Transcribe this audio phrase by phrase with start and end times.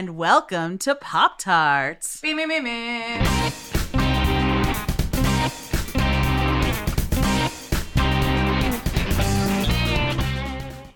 [0.00, 2.22] and welcome to Pop Tarts.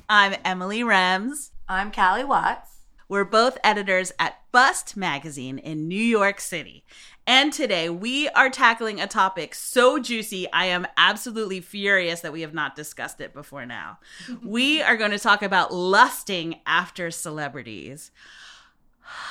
[0.08, 1.50] I'm Emily Rems.
[1.68, 2.70] I'm Callie Watts.
[3.06, 6.82] We're both editors at Bust Magazine in New York City.
[7.26, 12.40] And today we are tackling a topic so juicy, I am absolutely furious that we
[12.40, 13.98] have not discussed it before now.
[14.42, 18.10] we are going to talk about lusting after celebrities.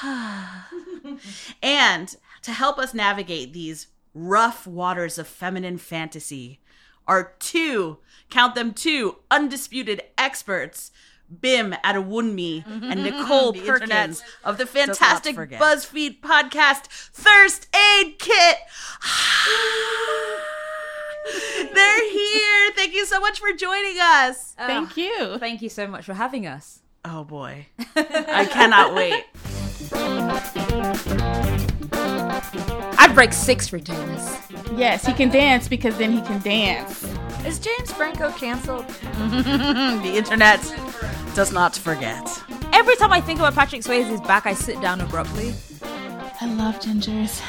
[1.63, 6.59] and to help us navigate these rough waters of feminine fantasy
[7.07, 7.97] are two,
[8.29, 10.91] count them two, undisputed experts.
[11.41, 15.35] Bim Adewunmi and Nicole Perkins of the fantastic.
[15.35, 18.57] BuzzFeed podcast Thirst Aid Kit.
[21.73, 22.71] They're here.
[22.75, 24.53] Thank you so much for joining us.
[24.57, 25.39] Thank you.
[25.39, 26.81] Thank you so much for having us.
[27.03, 27.65] Oh boy.
[27.95, 29.23] I cannot wait.
[32.99, 34.37] I'd break six for James.
[34.75, 37.03] Yes, he can dance because then he can dance.
[37.45, 38.85] Is James Franco canceled?
[40.03, 40.59] The internet
[41.35, 42.27] does not forget.
[42.73, 45.53] Every time I think about Patrick Swayze's back, I sit down abruptly.
[46.41, 47.41] I love gingers.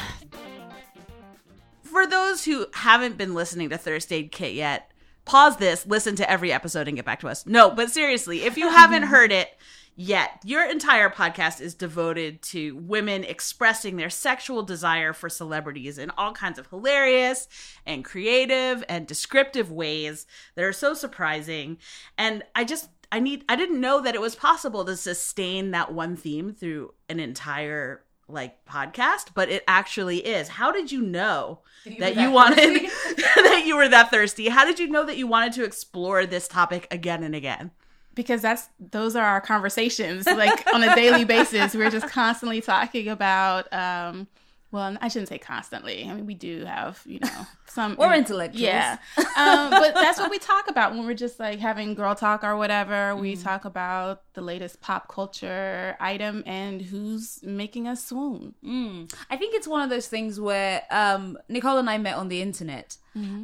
[1.82, 4.90] For those who haven't been listening to Thirst Aid Kit yet,
[5.24, 7.46] pause this, listen to every episode, and get back to us.
[7.46, 9.48] No, but seriously, if you haven't heard it
[9.96, 16.10] yet, your entire podcast is devoted to women expressing their sexual desire for celebrities in
[16.16, 17.48] all kinds of hilarious
[17.86, 21.78] and creative and descriptive ways that are so surprising.
[22.18, 25.92] And I just, I need, I didn't know that it was possible to sustain that
[25.92, 30.48] one theme through an entire like podcast, but it actually is.
[30.48, 31.60] How did you know
[31.98, 32.58] that you wanted
[33.16, 34.48] that you were that thirsty?
[34.48, 37.70] How did you know that you wanted to explore this topic again and again?
[38.14, 40.26] Because that's those are our conversations.
[40.26, 43.72] Like on a daily basis, we're just constantly talking about.
[43.72, 44.28] um
[44.74, 46.04] well, I shouldn't say constantly.
[46.04, 47.94] I mean, we do have, you know, some.
[47.96, 48.60] We're intellectuals.
[48.60, 48.98] Yeah.
[49.16, 52.56] Um, but that's what we talk about when we're just like having girl talk or
[52.56, 53.14] whatever.
[53.14, 58.56] We talk about the latest pop culture item and who's making us swoon.
[59.30, 62.42] I think it's one of those things where um, Nicole and I met on the
[62.42, 62.96] internet,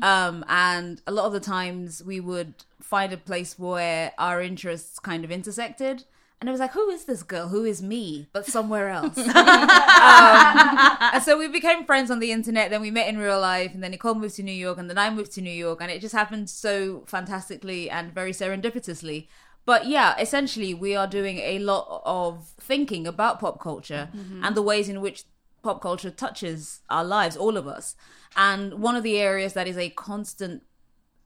[0.03, 4.99] um, and a lot of the times we would find a place where our interests
[4.99, 6.05] kind of intersected.
[6.41, 7.49] And it was like, who is this girl?
[7.49, 8.29] Who is me?
[8.33, 9.19] But somewhere else.
[9.19, 12.71] um, and so we became friends on the internet.
[12.71, 13.75] Then we met in real life.
[13.75, 14.79] And then Nicole moved to New York.
[14.79, 15.83] And then I moved to New York.
[15.83, 19.29] And it just happened so fantastically and very serendipitously.
[19.67, 24.09] But yeah, essentially, we are doing a lot of thinking about pop culture
[24.43, 25.25] and the ways in which
[25.63, 27.97] pop culture touches our lives, all of us.
[28.37, 30.63] And one of the areas that is a constant,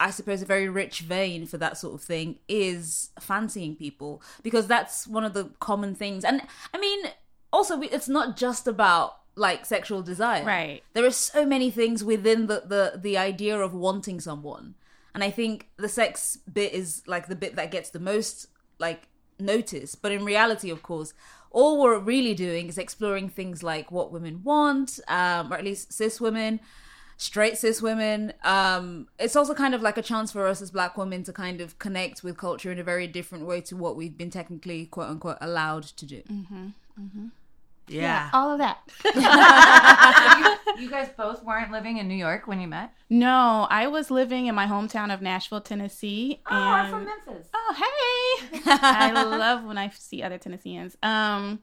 [0.00, 4.66] I suppose, a very rich vein for that sort of thing is fancying people, because
[4.66, 6.24] that's one of the common things.
[6.24, 7.06] And I mean,
[7.52, 10.82] also, we- it's not just about like sexual desire Right.
[10.92, 14.76] there are so many things within the, the the idea of wanting someone
[15.12, 18.46] and i think the sex bit is like the bit that gets the most
[18.78, 19.08] like
[19.40, 21.14] notice but in reality of course
[21.50, 25.92] all we're really doing is exploring things like what women want um or at least
[25.92, 26.60] cis women
[27.16, 30.96] straight cis women um it's also kind of like a chance for us as black
[30.96, 34.16] women to kind of connect with culture in a very different way to what we've
[34.18, 36.22] been technically quote unquote allowed to do
[37.86, 38.30] Yeah.
[38.32, 38.78] All of that.
[40.78, 42.92] You guys both weren't living in New York when you met?
[43.08, 46.40] No, I was living in my hometown of Nashville, Tennessee.
[46.50, 47.48] Oh, I'm from Memphis.
[47.54, 48.60] Oh, hey!
[48.66, 50.96] I love when I see other Tennesseans.
[51.02, 51.60] Um,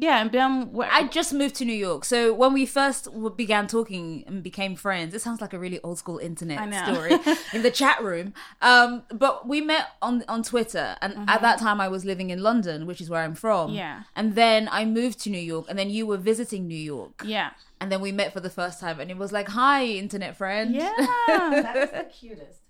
[0.00, 3.66] yeah, and where, I just moved to New York, so when we first w- began
[3.66, 7.12] talking and became friends, it sounds like a really old school internet story
[7.52, 8.32] in the chat room.
[8.62, 12.42] Um, but we met on on Twitter, and at that time I was living in
[12.42, 13.68] London, which is where I'm from.
[13.70, 13.76] Mm-hmm.
[13.78, 14.02] Yeah.
[14.14, 17.50] and then I moved to New York, and then you were visiting New York, yeah,
[17.80, 20.74] and then we met for the first time, and it was like, "Hi, internet friend."
[20.74, 20.92] yeah,
[21.28, 22.60] That is the cutest.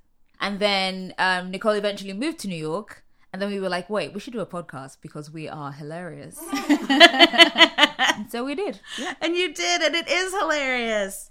[0.40, 3.04] And then um, Nicole eventually moved to New York.
[3.32, 6.36] And then we were like, wait, we should do a podcast because we are hilarious.
[8.30, 8.80] so we did.
[9.20, 11.30] And you did, and it is hilarious.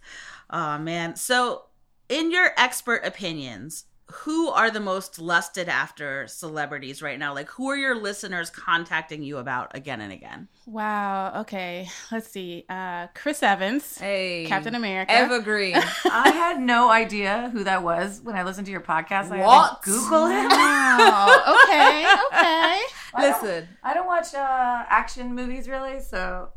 [0.50, 1.16] Oh man.
[1.16, 1.63] So
[2.07, 7.33] in your expert opinions, who are the most lusted after celebrities right now?
[7.33, 10.48] Like who are your listeners contacting you about again and again?
[10.65, 11.42] wow.
[11.42, 12.65] Okay, let's see.
[12.69, 14.45] Uh, Chris Evans, Hey.
[14.48, 15.12] Captain America.
[15.13, 15.75] Evergreen.
[16.06, 19.31] I had no idea who that was when I listened to your podcast.
[19.31, 19.69] I What?
[19.69, 20.50] had to Google him.
[20.50, 21.44] Wow.
[21.68, 22.06] Okay.
[22.38, 22.81] Okay.
[23.19, 23.68] Listen.
[23.83, 26.50] I don't watch uh, action movies really, so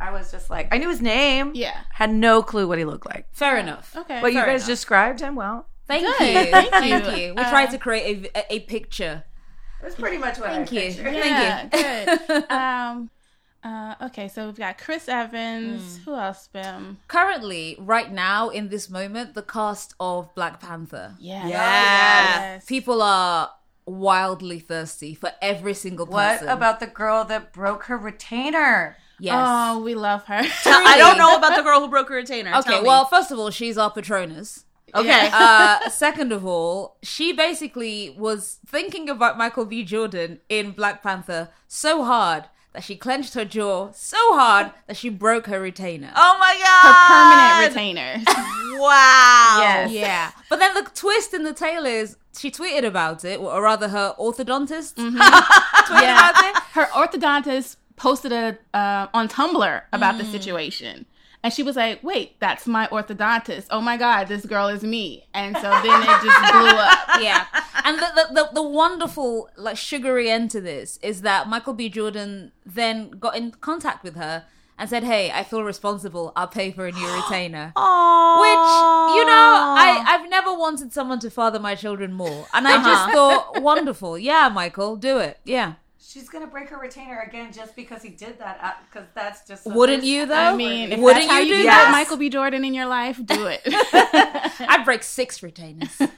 [0.00, 1.52] I was just like, I knew his name.
[1.54, 1.78] Yeah.
[1.90, 3.26] Had no clue what he looked like.
[3.32, 3.94] Fair enough.
[3.96, 4.20] Okay.
[4.20, 4.66] But you guys enough.
[4.66, 5.68] described him well.
[6.00, 6.46] Thank Good.
[6.46, 6.50] you.
[6.52, 7.12] Thank Thank you.
[7.28, 7.34] you.
[7.34, 9.24] We Uh, tried to create a, a picture.
[9.82, 10.80] That's pretty much what Thank I you.
[10.80, 11.12] pictured.
[11.22, 12.18] Thank you.
[12.28, 12.50] Good.
[12.50, 13.10] Um,
[13.64, 15.98] Uh, okay, so we've got Chris Evans.
[15.98, 16.02] Hmm.
[16.04, 16.48] Who else?
[16.52, 16.98] Bim?
[17.06, 21.14] Currently, right now, in this moment, the cast of Black Panther.
[21.20, 21.46] Yeah.
[21.46, 22.64] Yes.
[22.64, 23.50] People are
[23.86, 26.46] wildly thirsty for every single person.
[26.48, 28.96] What about the girl that broke her retainer?
[29.20, 29.34] Yes.
[29.38, 30.42] Oh, we love her.
[30.66, 32.50] I don't know about the girl who broke her retainer.
[32.56, 32.88] okay, Tell me.
[32.88, 34.64] well, first of all, she's our Patronus.
[34.94, 35.28] Okay.
[35.32, 39.82] uh, second of all, she basically was thinking about Michael B.
[39.84, 45.10] Jordan in Black Panther so hard that she clenched her jaw so hard that she
[45.10, 46.10] broke her retainer.
[46.16, 46.88] oh my god!
[46.88, 48.22] her permanent retainer.
[48.82, 49.58] Wow.
[49.60, 49.92] Yes.
[49.92, 50.30] Yeah.
[50.48, 54.14] But then the twist in the tale is she tweeted about it, or rather her
[54.18, 55.18] orthodontist tweeted
[56.02, 56.30] Yeah.
[56.30, 56.62] about it.
[56.72, 60.18] her orthodontist posted a uh, on Tumblr about Mm.
[60.18, 61.06] the situation.
[61.44, 63.66] And she was like, wait, that's my orthodontist.
[63.70, 65.26] Oh my God, this girl is me.
[65.34, 66.98] And so then it just blew up.
[67.20, 67.46] yeah.
[67.84, 71.88] And the, the, the, the wonderful, like, sugary end to this is that Michael B.
[71.88, 74.44] Jordan then got in contact with her
[74.78, 76.32] and said, Hey, I feel responsible.
[76.36, 77.72] I'll pay for a new retainer.
[77.76, 78.40] Aww.
[78.40, 82.46] Which, you know, I, I've never wanted someone to father my children more.
[82.54, 83.12] And I just uh-huh.
[83.12, 84.16] thought, wonderful.
[84.16, 85.40] Yeah, Michael, do it.
[85.44, 85.74] Yeah.
[86.04, 88.84] She's gonna break her retainer again just because he did that.
[88.90, 89.66] Because that's just.
[89.66, 90.34] Wouldn't you, though?
[90.34, 91.92] I mean, if Wouldn't that's how you you, do do that?
[91.92, 92.28] Michael B.
[92.28, 93.60] Jordan in your life, do it.
[93.64, 96.00] I'd break six retainers.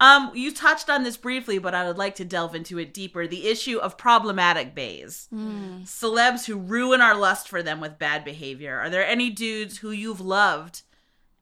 [0.00, 3.26] Um, you touched on this briefly, but I would like to delve into it deeper.
[3.26, 5.28] The issue of problematic bays.
[5.32, 8.78] Celebs who ruin our lust for them with bad behavior.
[8.80, 10.82] Are there any dudes who you've loved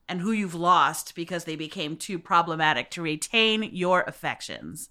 [0.08, 4.90] and who you've lost because they became too problematic to retain your affections?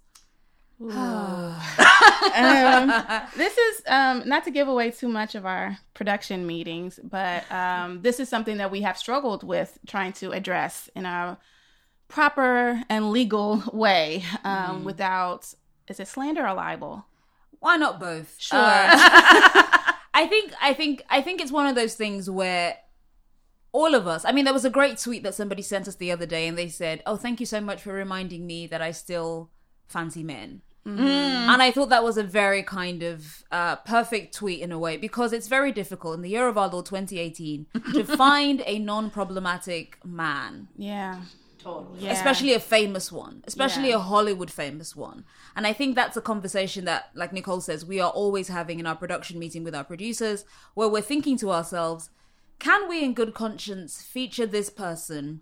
[0.89, 1.55] Um,
[3.37, 8.01] this is um, not to give away too much of our production meetings, but um,
[8.01, 11.37] this is something that we have struggled with trying to address in a
[12.07, 15.53] proper and legal way um, without,
[15.87, 17.05] is it slander or libel?
[17.59, 18.35] Why not both?
[18.39, 18.59] Sure.
[18.59, 18.89] Uh,
[20.13, 22.77] I think I think I think it's one of those things where
[23.71, 24.25] all of us.
[24.25, 26.57] I mean, there was a great tweet that somebody sent us the other day, and
[26.57, 29.51] they said, "Oh, thank you so much for reminding me that I still
[29.87, 34.71] fancy men." And I thought that was a very kind of uh, perfect tweet in
[34.71, 38.63] a way because it's very difficult in the year of our Lord 2018 to find
[38.65, 41.21] a non-problematic man yeah.
[41.59, 41.99] Totally.
[42.05, 42.13] Yeah.
[42.13, 43.97] especially a famous one, especially Yeah.
[43.97, 45.25] a Hollywood famous one.
[45.55, 48.87] And I think that's a conversation that, like Nicole says, we are always having in
[48.87, 50.43] our production meeting with our producers,
[50.73, 52.09] where we're thinking to ourselves,
[52.57, 55.41] can we, in good conscience, feature this person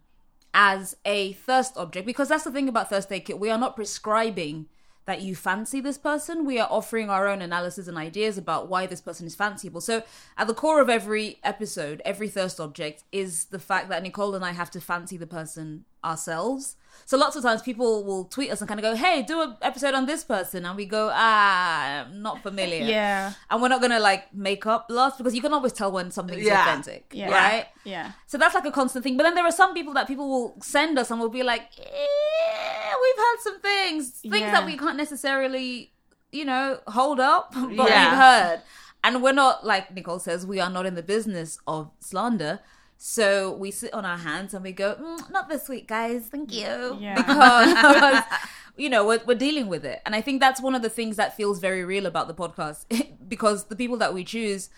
[0.53, 2.06] as a thirst object?
[2.06, 3.39] Because that's the thing about Thirst Aid Kit.
[3.39, 4.65] We are not prescribing
[5.09, 6.45] that you fancy this person.
[6.45, 9.81] We are offering our own analysis and ideas about why this person is fanciable.
[9.81, 10.03] So,
[10.38, 14.45] at the core of every episode, every thirst object is the fact that Nicole and
[14.45, 16.75] I have to fancy the person ourselves.
[17.06, 19.56] So, lots of times people will tweet us and kind of go, Hey, do an
[19.63, 20.63] episode on this person.
[20.65, 22.83] And we go, Ah, I'm not familiar.
[23.00, 23.33] Yeah.
[23.50, 26.11] And we're not going to like make up lust because you can always tell when
[26.11, 26.61] something's Yeah.
[26.63, 27.11] authentic.
[27.13, 27.31] Yeah.
[27.31, 27.65] Right?
[27.83, 28.11] Yeah.
[28.27, 29.17] So that's like a constant thing.
[29.17, 31.63] But then there are some people that people will send us and we'll be like,
[31.79, 32.58] eh,
[33.01, 34.51] we've had some things, things Yeah.
[34.51, 35.92] that we can't necessarily,
[36.31, 38.10] you know, hold up, but Yeah.
[38.10, 38.62] we've heard.
[39.04, 42.60] And we're not, like Nicole says, we are not in the business of slander.
[42.98, 46.28] So we sit on our hands and we go, mm, not this week, guys.
[46.30, 46.98] Thank you.
[47.00, 47.16] Yeah.
[47.16, 48.24] Because,
[48.75, 50.02] you know, we're, we're dealing with it.
[50.06, 52.86] And I think that's one of the things that feels very real about the podcast
[53.30, 54.69] because the people that we choose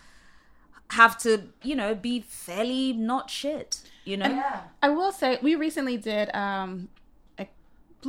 [0.92, 4.28] have to, you know, be fairly not shit, you know?
[4.30, 4.62] Yeah.
[4.84, 7.01] I will say we recently did um, a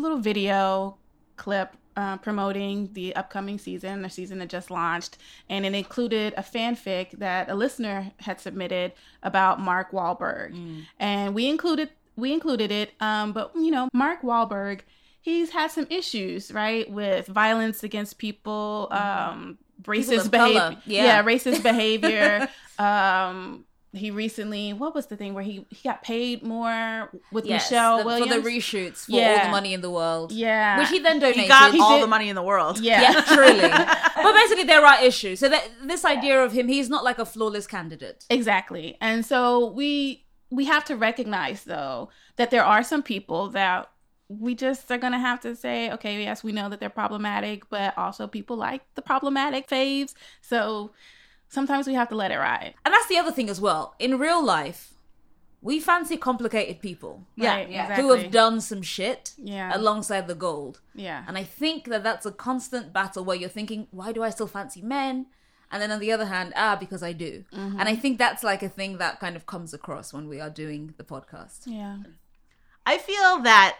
[0.00, 0.96] little video
[1.36, 5.18] clip uh, promoting the upcoming season, the season that just launched,
[5.48, 11.48] and it included a fanfic that a listener had submitted about Mark Wahlberg, and we
[11.48, 12.92] included we included it.
[13.00, 14.80] Um, but you know, Mark Wahlberg,
[15.20, 21.04] he's had some issues, right, with violence against people, um, racist behavior, yeah.
[21.04, 22.48] yeah, racist behavior.
[22.78, 27.70] um, he recently, what was the thing where he, he got paid more with Yes,
[27.70, 30.32] Michelle the- Williams for the reshoots for all the money in the world.
[30.32, 31.42] Yeah, Which he then donated.
[31.42, 32.80] He got He all did- the money in the world.
[32.80, 33.02] yeah.
[33.02, 33.68] yeah, truly.
[33.68, 35.40] but basically, there are issues.
[35.40, 38.24] So that this idea of him, he's not like a flawless candidate.
[38.30, 38.96] exactly.
[39.00, 43.90] And so we we have to recognize though that there are some people that
[44.28, 47.96] we just are gonna have to say, okay, yes, we know that they're problematic, but
[47.98, 50.14] also people like the problematic faves.
[50.40, 50.92] So
[51.52, 52.74] sometimes we have to let it ride.
[52.84, 53.94] And that's the other thing as well.
[53.98, 54.80] In real life,
[55.68, 57.82] we fancy complicated people Yeah, Right, yeah.
[57.84, 58.02] exactly.
[58.02, 59.70] who have done some shit Yeah.
[59.78, 60.80] alongside the gold.
[61.08, 61.24] yeah.
[61.28, 64.48] And I think that that's a constant battle where you're thinking, why do I still
[64.58, 65.26] fancy men?
[65.70, 67.32] And then on the other hand, ah, because I do.
[67.52, 67.78] Mm-hmm.
[67.78, 70.50] And I think that's like a thing that kind of comes across when we are
[70.50, 71.60] doing the podcast.
[71.66, 71.98] yeah.
[72.84, 73.76] I feel that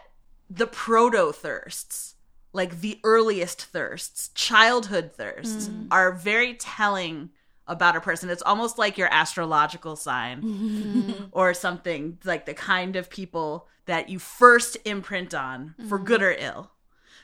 [0.49, 2.15] the proto thirsts
[2.55, 7.31] like the earliest thirsts, childhood thirsts, are very telling
[7.67, 8.29] about a person.
[8.29, 11.23] It's almost like your astrological sign mm-hmm.
[11.31, 16.07] or something, like the kind of people that you first imprint on for mm-hmm.
[16.07, 16.71] good or ill.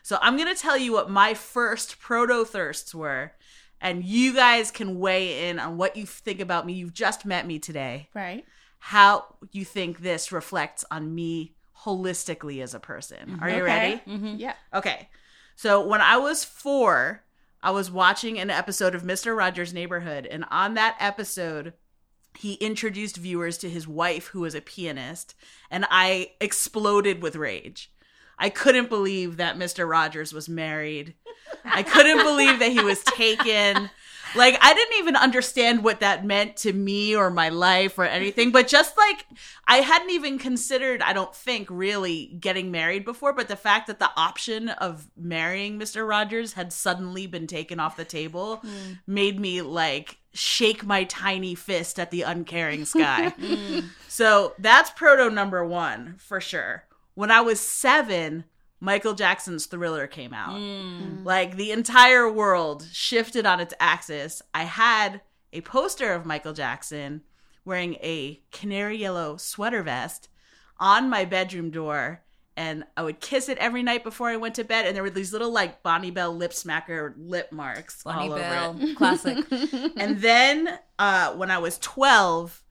[0.02, 3.34] So I'm going to tell you what my first proto thirsts were,
[3.82, 6.74] and you guys can weigh in on what you think about me.
[6.74, 8.10] You've just met me today.
[8.14, 8.46] Right.
[8.80, 11.54] How you think this reflects on me
[11.84, 13.40] holistically as a person.
[13.42, 14.26] Are you mm-hmm.
[14.26, 14.38] ready?
[14.38, 14.54] Yeah.
[14.74, 15.10] Okay.
[15.56, 17.24] So when I was four,
[17.62, 19.36] I was watching an episode of Mr.
[19.36, 21.74] Rogers' Neighborhood, and on that episode,
[22.38, 25.36] he introduced viewers to his wife, who was a pianist,
[25.70, 27.92] and I exploded with rage.
[28.38, 29.90] I couldn't believe that Mr.
[29.90, 31.16] Rogers was married.
[31.66, 33.90] I couldn't believe that he was taken.
[34.36, 38.52] Like, I didn't even understand what that meant to me or my life or anything,
[38.52, 39.26] but just like
[39.68, 43.34] I hadn't even considered, I don't think, really getting married before.
[43.34, 46.08] But the fact that the option of marrying Mr.
[46.08, 48.94] Rogers had suddenly been taken off the table hmm.
[49.08, 53.30] made me like shake my tiny fist at the uncaring sky.
[53.30, 53.80] Hmm.
[54.08, 56.86] So that's proto number one for sure.
[57.16, 58.46] When I was seven,
[58.80, 60.60] Michael Jackson's Thriller came out.
[61.26, 64.42] Like the entire world shifted on its axis.
[64.54, 65.22] I had
[65.52, 67.22] a poster of Michael Jackson
[67.66, 70.30] wearing a canary yellow sweater vest
[70.80, 72.24] on my bedroom door.
[72.56, 74.86] And I would kiss it every night before I went to bed.
[74.86, 78.42] And there were these little like Bonne Bell lip smacker lip marks Bonnie all over
[78.42, 79.46] it Bell, classic.
[79.98, 82.62] and then uh, when I was 12,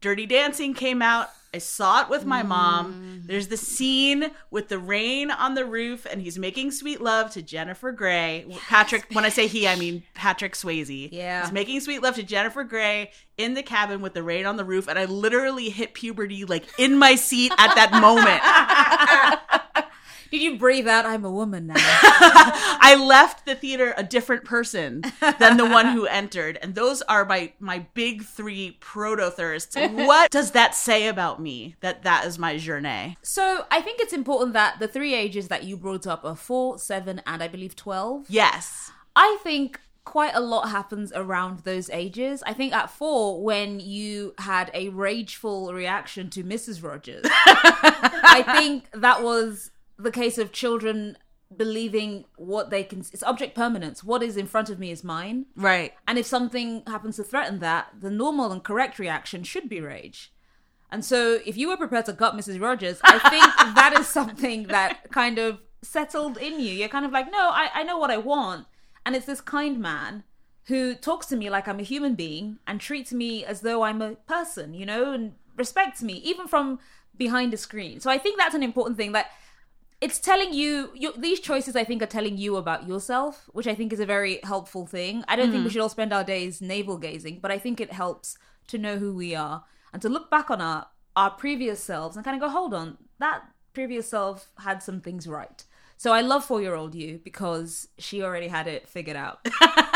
[0.00, 1.30] Dirty Dancing came out.
[1.54, 3.22] I saw it with my mom.
[3.24, 3.26] Mm.
[3.28, 7.40] There's the scene with the rain on the roof, and he's making sweet love to
[7.40, 8.44] Jennifer Grey.
[8.68, 11.08] Patrick, when I say he, I mean Patrick Swayze.
[11.10, 11.42] Yeah.
[11.42, 14.66] He's making sweet love to Jennifer Grey in the cabin with the rain on the
[14.66, 19.62] roof, and I literally hit puberty like in my seat at that moment.
[20.36, 21.06] Did you breathe out?
[21.06, 21.76] I'm a woman now.
[21.78, 25.00] I left the theater a different person
[25.38, 26.58] than the one who entered.
[26.60, 29.74] And those are my my big three proto thirsts.
[29.90, 33.16] What does that say about me that that is my journey?
[33.22, 36.78] so I think it's important that the three ages that you brought up are four,
[36.78, 38.26] seven, and I believe twelve.
[38.28, 38.92] Yes.
[39.16, 42.42] I think quite a lot happens around those ages.
[42.46, 46.82] I think at four, when you had a rageful reaction to Mrs.
[46.82, 51.16] Rogers, I think that was the case of children
[51.54, 53.00] believing what they can.
[53.00, 54.02] It's object permanence.
[54.02, 55.46] What is in front of me is mine.
[55.54, 55.92] Right.
[56.06, 60.32] And if something happens to threaten that, the normal and correct reaction should be rage.
[60.90, 62.60] And so if you were prepared to gut Mrs.
[62.60, 66.72] Rogers, I think that is something that kind of settled in you.
[66.72, 68.66] You're kind of like, no, I, I know what I want.
[69.04, 70.24] And it's this kind man
[70.64, 74.02] who talks to me like I'm a human being and treats me as though I'm
[74.02, 76.80] a person, you know, and respects me, even from
[77.16, 78.00] behind a screen.
[78.00, 79.30] So I think that's an important thing that
[80.00, 83.74] it's telling you, you these choices i think are telling you about yourself which i
[83.74, 85.24] think is a very helpful thing.
[85.28, 85.72] I don't think we mm.
[85.72, 88.36] should all spend our days navel gazing but i think it helps
[88.68, 92.24] to know who we are and to look back on our our previous selves and
[92.24, 95.64] kind of go hold on that previous self had some things right.
[95.96, 99.46] So i love four year old you because she already had it figured out.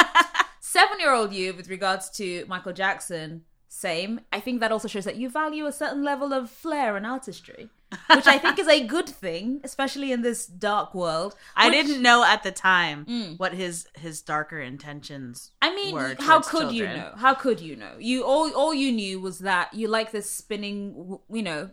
[0.60, 3.42] Seven year old you with regards to michael jackson
[3.72, 4.20] same.
[4.32, 7.70] I think that also shows that you value a certain level of flair and artistry
[8.14, 12.24] which i think is a good thing especially in this dark world I didn't know
[12.24, 13.06] at the time
[13.36, 17.12] what his his darker intentions I mean, how could you know?
[17.16, 17.92] How could you know?
[17.98, 21.70] You all all you knew was that you like this spinning, you know,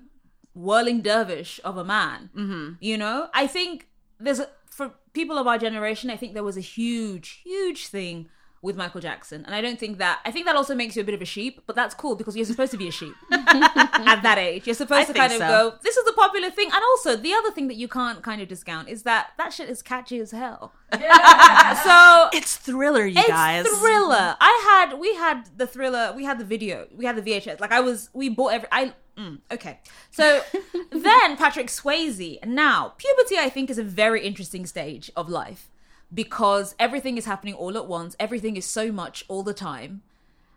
[0.53, 2.29] whirling dervish of a man.
[2.35, 2.73] Mm-hmm.
[2.79, 3.87] You know, I think
[4.19, 6.09] there's a, for people of our generation.
[6.09, 8.29] I think there was a huge, huge thing
[8.61, 10.19] with Michael Jackson, and I don't think that.
[10.25, 12.35] I think that also makes you a bit of a sheep, but that's cool because
[12.35, 14.65] you're supposed to be a sheep at that age.
[14.65, 15.47] You're supposed I to kind of so.
[15.47, 15.77] go.
[15.83, 18.47] This is the popular thing, and also the other thing that you can't kind of
[18.47, 20.73] discount is that that shit is catchy as hell.
[20.93, 23.67] so It's thriller, you it's guys.
[23.67, 24.35] thriller.
[24.39, 26.13] I had we had the thriller.
[26.15, 26.87] We had the video.
[26.95, 27.59] We had the VHS.
[27.59, 28.09] Like I was.
[28.13, 28.67] We bought every.
[28.71, 29.79] I mm, okay.
[30.11, 30.41] So
[30.91, 32.43] then Patrick Swayze.
[32.45, 35.69] Now puberty, I think, is a very interesting stage of life
[36.13, 38.15] because everything is happening all at once.
[38.19, 40.01] Everything is so much all the time,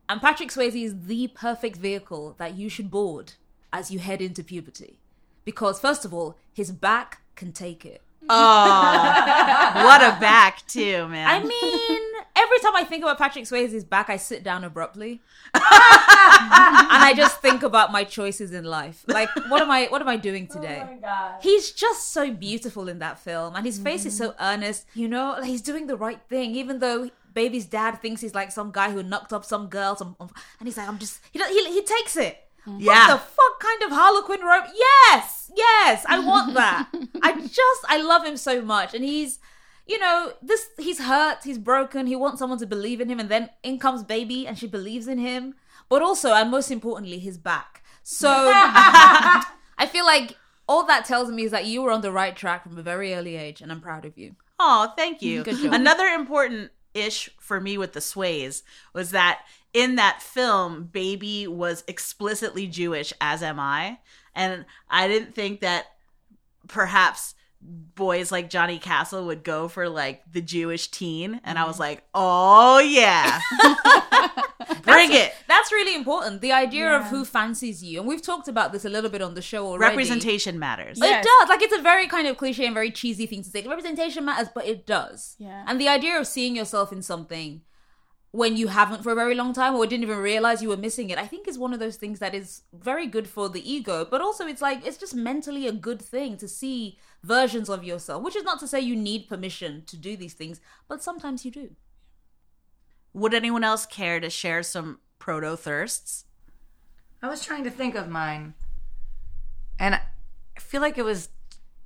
[0.08, 3.34] and Patrick Swayze is the perfect vehicle that you should board
[3.72, 4.98] as you head into puberty.
[5.44, 8.02] Because first of all, his back can take it.
[8.28, 11.26] Oh, what a back too, man.
[11.26, 12.09] I mean,
[12.50, 15.22] every time I think about Patrick Swayze's back, I sit down abruptly,
[15.54, 19.04] and I just think about my choices in life.
[19.06, 19.86] Like, what am I?
[19.86, 20.82] What am I doing oh today?
[20.82, 21.34] Oh my god.
[21.40, 24.42] He's just so beautiful in that film, and his face is so mm-hmm.
[24.42, 24.86] earnest.
[24.94, 28.50] You know, like he's doing the right thing, even though baby's dad thinks he's like
[28.50, 31.20] some guy who knocked up some girl, some, um, and he's like, I'm just.
[31.32, 32.38] He he, he takes it.
[32.66, 33.08] Yeah.
[33.08, 34.66] What the fuck kind of Harlequin rope?
[34.74, 36.88] Yes, yes, I want that.
[37.22, 39.38] I just, I love him so much, and he's
[39.86, 43.28] you know, this he's hurt, he's broken, he wants someone to believe in him, and
[43.28, 45.54] then in comes baby, and she believes in him.
[45.88, 47.82] But also, and most importantly, his back.
[48.02, 49.44] So I
[49.88, 50.36] feel like
[50.68, 53.14] all that tells me is that you were on the right track from a very
[53.14, 54.36] early age, and I'm proud of you.
[54.58, 55.42] Oh, thank you.
[55.42, 55.72] Good job.
[55.72, 59.40] Another important ish for me with the sways was that
[59.72, 63.98] in that film, Baby was explicitly Jewish, as am I.
[64.34, 65.86] And I didn't think that
[66.68, 71.40] perhaps boys like Johnny Castle would go for like the Jewish teen.
[71.44, 71.82] And I was mm-hmm.
[71.82, 73.40] like, oh, yeah.
[74.82, 75.34] Bring it.
[75.48, 76.40] That's really important.
[76.40, 79.34] The idea of who fancies you, and we've talked about this a little bit on
[79.34, 79.90] the show already.
[79.90, 80.98] Representation matters.
[81.00, 81.24] Yes.
[81.24, 81.48] It does.
[81.48, 83.66] Like it's a very kind of cliche and very cheesy thing to say.
[83.66, 85.36] Representation matters, but it does.
[85.38, 85.64] Yeah.
[85.66, 87.62] And the idea of seeing yourself in something
[88.32, 91.10] when you haven't for a very long time or didn't even realize you were missing
[91.10, 94.06] it, I think is one of those things that is very good for the ego,
[94.08, 98.22] but also it's like it's just mentally a good thing to see versions of yourself,
[98.22, 101.50] which is not to say you need permission to do these things, but sometimes you
[101.50, 101.70] do.
[103.12, 106.24] Would anyone else care to share some proto thirsts?
[107.22, 108.54] I was trying to think of mine,
[109.78, 110.02] and I
[110.60, 111.30] feel like it was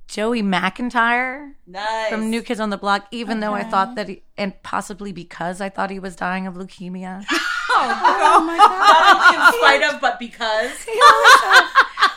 [0.07, 2.09] Joey McIntyre Nice.
[2.09, 3.07] from New Kids on the Block.
[3.11, 6.55] Even though I thought that, he, and possibly because I thought he was dying of
[6.55, 7.25] leukemia.
[7.77, 9.33] Oh, oh my god.
[9.35, 10.81] in spite of, but because.
[10.83, 11.67] he, always had-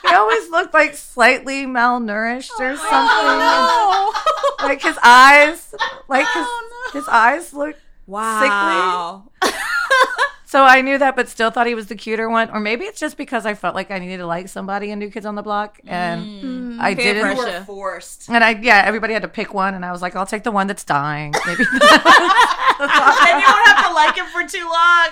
[0.09, 4.13] he always looked like slightly malnourished or oh,
[4.61, 4.63] something.
[4.63, 5.75] No, Like his eyes,
[6.07, 9.25] like his oh, his eyes looked Wow.
[10.49, 12.49] So I knew that, but still thought he was the cuter one.
[12.49, 15.11] Or maybe it's just because I felt like I needed to like somebody in New
[15.11, 16.43] Kids on the Block, and mm.
[16.43, 16.81] Mm.
[16.81, 17.37] I Peer didn't.
[17.37, 17.65] pressure.
[17.65, 18.31] forced.
[18.31, 20.51] And I, yeah, everybody had to pick one, and I was like, I'll take the
[20.51, 21.35] one that's dying.
[21.47, 21.65] Maybe.
[21.71, 21.81] then you
[22.81, 25.09] won't have to like him for too long.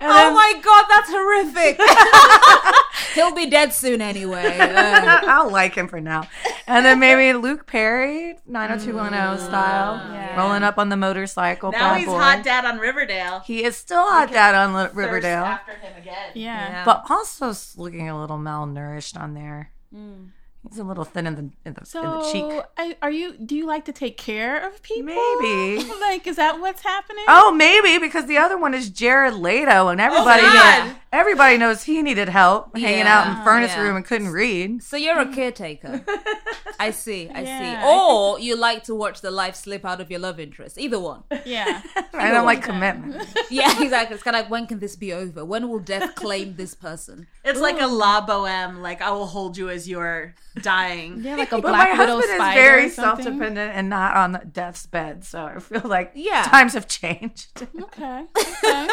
[0.00, 1.80] And Oh then- my god, that's horrific.
[3.14, 4.58] He'll be dead soon anyway.
[4.58, 6.28] Uh, I'll like him for now.
[6.66, 10.36] And then maybe Luke Perry, 90210 style, Yeah.
[10.36, 11.72] rolling up on the motorcycle.
[11.72, 12.18] Now bad he's boy.
[12.18, 13.40] hot dad on Riverdale.
[13.40, 16.32] He is still hot dad on Li- Riverdale, after him again.
[16.34, 16.68] Yeah.
[16.68, 16.84] Yeah.
[16.84, 19.70] but also s- looking a little malnourished on there.
[19.94, 20.30] Mm.
[20.68, 22.64] He's a little thin in the in the, in the So, cheek.
[22.76, 23.36] I, are you?
[23.38, 25.04] Do you like to take care of people?
[25.04, 25.84] Maybe.
[26.00, 27.24] Like, is that what's happening?
[27.28, 30.96] Oh, maybe because the other one is Jared Leto, and everybody oh, God.
[31.16, 33.44] Knows, everybody knows he needed help hanging out in Yeah.
[33.44, 33.82] furnace Yeah.
[33.82, 34.82] room and couldn't read.
[34.82, 36.02] so you're a caretaker.
[36.78, 37.86] I see, I Yeah, see.
[37.88, 40.78] Or you like to watch the life slip out of your love interest.
[40.78, 41.22] Either one.
[41.44, 41.82] Yeah.
[42.14, 43.26] I don't like commitment.
[43.50, 44.14] Yeah, exactly.
[44.14, 45.44] It's kind of like, when can this be over?
[45.44, 47.26] When will death claim this person?
[47.44, 51.20] It's like a La Boheme, like I will hold you as you're dying.
[51.22, 53.24] Yeah, like a But black my widow husband is spider very or something.
[53.24, 56.42] self-dependent and not on death's bed, so I feel like Yeah.
[56.42, 57.46] times have changed.
[57.62, 58.24] Okay.
[58.36, 58.88] okay.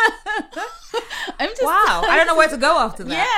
[1.40, 2.04] I'm just Wow.
[2.14, 3.12] I don't know where to go after that.
[3.12, 3.34] Yeah.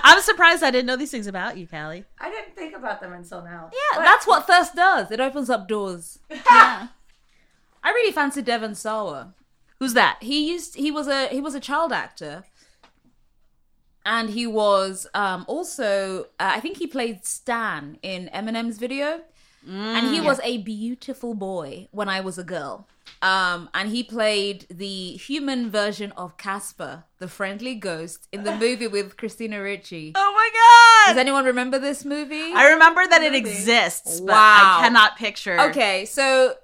[0.04, 2.04] I'm surprised I didn't know these things about you, Callie.
[2.18, 3.70] I didn't think about them until now.
[3.72, 5.10] Yeah, that's what thirst does.
[5.10, 6.18] It opens up doors.
[6.30, 6.88] yeah.
[7.82, 9.34] I really fancy Devon Sawa.
[9.78, 10.18] Who's that?
[10.20, 12.44] he used he was a he was a child actor
[14.04, 19.20] and he was um also uh, i think he played stan in eminem's video
[19.66, 22.86] and he was a beautiful boy when i was a girl
[23.22, 28.86] um and he played the human version of casper the friendly ghost in the movie
[28.86, 31.12] with christina ricci Oh my God!
[31.12, 35.60] does anyone remember this movie I remember that it exists, but I cannot picture.
[35.68, 36.54] Okay, so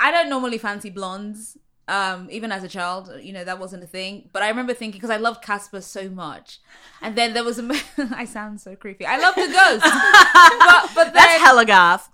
[0.00, 1.56] I don't normally fancy blondes.
[1.88, 4.28] Um, even as a child, you know that wasn't a thing.
[4.32, 6.58] But I remember thinking because I loved Casper so much,
[7.00, 7.62] and then there was a.
[7.62, 7.78] mo-
[8.22, 9.06] I sound so creepy.
[9.06, 9.84] I love the ghost,
[10.58, 12.10] but but then That's hella goth.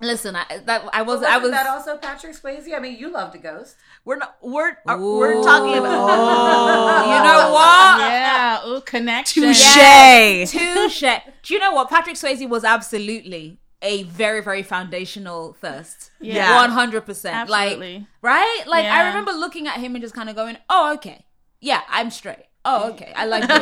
[0.00, 2.72] Listen, I, that I was Wasn't I was that also Patrick Swayze?
[2.74, 3.76] I mean, you loved a ghost.
[4.04, 4.36] We're not.
[4.42, 6.08] We're uh, we're talking about.
[6.10, 8.00] Oh, you know what?
[8.00, 8.68] Yeah.
[8.68, 9.42] Ooh, connection.
[9.42, 10.50] Touche.
[10.50, 11.20] Touche.
[11.42, 11.88] Do you know what?
[11.90, 16.56] Patrick Swayze was absolutely a very, very foundational first Yeah.
[16.56, 17.50] One hundred percent.
[17.50, 17.78] Like
[18.22, 18.64] right?
[18.66, 21.26] Like I remember looking at him and just kind of going, "Oh, okay,
[21.60, 22.46] yeah, I'm straight.
[22.66, 23.58] Oh, okay, I like this."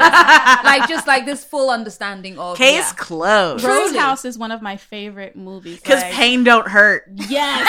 [0.64, 2.92] like just like this full understanding of Case yeah.
[2.96, 3.64] closed.
[3.64, 3.98] Cruise Truly.
[3.98, 5.80] House is one of my favorite movies.
[5.80, 7.04] Because like- pain don't hurt.
[7.28, 7.68] Yes.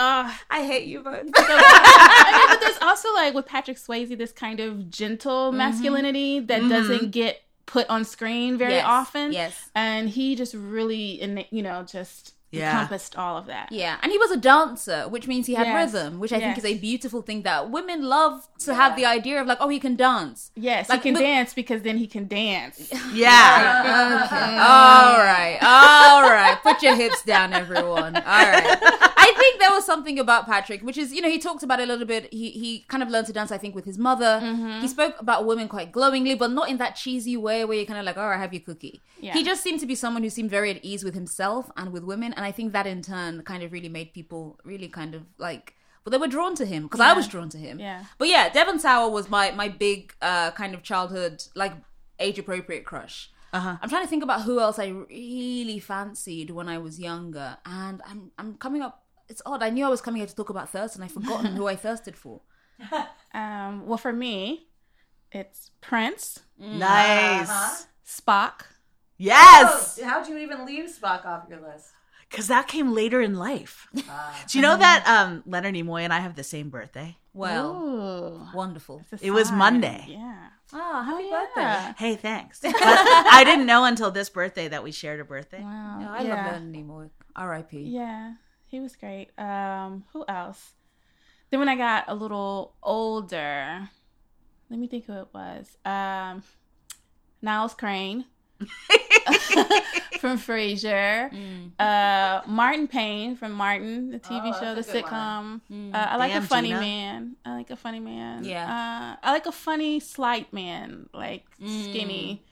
[0.00, 0.32] Ugh.
[0.50, 1.14] I hate you both.
[1.36, 5.58] I mean, but there's also like with Patrick Swayze this kind of gentle Mm-hmm.
[5.58, 9.32] masculinity that doesn't get put on screen very Yes, often.
[9.32, 9.70] yes.
[9.74, 12.72] and he just really, in- you know, just Yeah.
[12.72, 13.70] encompassed all of that.
[13.70, 15.92] Yeah, and he was a dancer, which means he had Yes.
[15.92, 19.40] rhythm, which I think is a beautiful thing that women love to have the idea
[19.40, 20.50] of like, oh, he can dance.
[20.56, 22.90] Yes, Like, he can look- dance because then he can dance.
[23.12, 24.64] Yeah.
[24.66, 26.58] All right, all right.
[26.62, 28.16] Put your hips down, everyone.
[28.16, 29.07] All right.
[29.36, 31.84] I think there was something about Patrick, which is, you know, he talked about it
[31.84, 32.32] a little bit.
[32.32, 34.40] He he kind of learned to dance, I think, with his mother.
[34.42, 34.80] Mm-hmm.
[34.80, 37.98] He spoke about women quite glowingly, but not in that cheesy way where you're kind
[37.98, 39.00] of like, all right, I have your cookie.
[39.20, 39.32] Yeah.
[39.32, 42.04] He just seemed to be someone who seemed very at ease with himself and with
[42.04, 45.22] women, and I think that in turn kind of really made people really kind of
[45.38, 45.74] like.
[46.04, 47.78] Well, they were drawn to him because I was drawn to him.
[47.78, 48.04] Yeah.
[48.16, 51.74] But yeah, Devon Sawa was my my big uh, kind of childhood like
[52.18, 53.30] age appropriate crush.
[53.52, 53.76] Uh-huh.
[53.80, 58.02] I'm trying to think about who else I really fancied when I was younger, and
[58.06, 59.04] I'm I'm coming up.
[59.28, 59.62] It's odd.
[59.62, 61.76] I knew I was coming here to talk about thirst, and I've forgotten who I
[61.86, 62.40] thirsted for.
[63.34, 64.68] Um, well, for me,
[65.32, 66.78] it's Prince, mm.
[66.78, 67.50] Nice.
[67.50, 67.84] Uh-huh.
[68.06, 68.62] Spock.
[69.18, 69.98] Yes.
[70.00, 71.88] Oh, how'd you even leave Spock off your list?
[72.30, 73.88] Because that came later in life.
[74.08, 74.44] Ah.
[74.48, 74.80] Do you know mm-hmm.
[74.80, 77.16] that um, Leonard Nimoy and I have the same birthday?
[77.34, 79.04] Well, Ooh, wonderful.
[79.20, 79.52] It was.
[79.52, 80.04] Monday.
[80.08, 80.48] Yeah.
[80.72, 81.46] Oh, happy yeah.
[81.46, 81.94] birthday!
[81.98, 82.60] Hey, thanks.
[82.62, 85.62] But I didn't know until this birthday that we shared a birthday.
[85.62, 85.98] Wow.
[86.00, 86.34] Yeah, I yeah.
[86.34, 87.10] love Leonard Nimoy.
[87.36, 87.80] R.I.P.
[87.80, 88.34] Yeah,
[88.68, 89.30] he was great.
[89.38, 90.72] Um, who else?
[91.50, 93.88] Then when I got a little older,
[94.70, 95.76] let me think who it was.
[95.84, 96.42] Um,
[97.42, 98.24] Niles Crane
[100.20, 101.30] from Frasier.
[101.32, 101.70] Mm.
[101.78, 105.60] Uh, Martin Payne from Martin, the TV Oh, show, the that's a good sitcom.
[105.70, 105.94] Mm.
[105.94, 106.80] Uh, I like Damn, a funny Gina.
[106.80, 107.36] man.
[107.44, 108.44] I like a funny man.
[108.44, 108.64] Yeah.
[108.64, 112.44] Uh, I like a funny slight man, like skinny.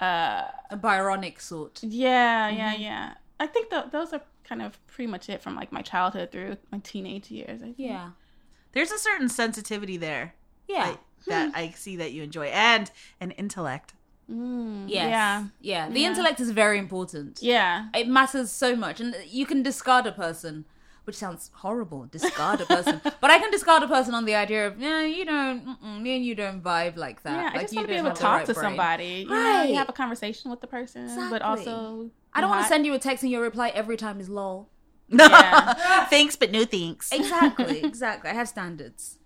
[0.00, 1.82] Uh, A Byronic sort.
[1.82, 2.82] yeah, yeah, Mm-hmm.
[2.82, 3.14] yeah.
[3.40, 6.56] I think th- those are kind of pretty much it from like my childhood through
[6.72, 7.60] my teenage years.
[7.62, 7.76] I think.
[7.78, 8.10] Yeah,
[8.72, 10.34] There's a certain sensitivity there
[10.68, 10.88] yeah.
[10.90, 13.94] like, that I see that you enjoy, and an intellect.
[14.30, 15.08] Mm, Yes.
[15.10, 15.44] Yeah.
[15.60, 15.88] Yeah.
[15.90, 16.08] The Yeah.
[16.08, 17.38] intellect is very important.
[17.42, 17.86] Yeah.
[17.94, 19.00] It matters so much.
[19.00, 20.66] And you can discard a person,
[21.04, 23.00] which sounds horrible, discard a person.
[23.22, 26.24] but I can discard a person on the idea of, yeah, you don't, me and
[26.26, 27.36] you don't vibe like that.
[27.38, 28.64] Yeah, like, I just you want to be don't able to talk right to brain.
[28.66, 29.04] somebody.
[29.20, 29.70] You know, Right.
[29.70, 31.30] you have a conversation with the person, Exactly.
[31.30, 34.20] but also I don't want to send you a text and your reply every time
[34.20, 34.68] is lol.
[35.08, 36.04] Yeah.
[36.10, 37.10] thanks, but no thanks.
[37.12, 38.30] Exactly, exactly.
[38.30, 39.18] I have standards.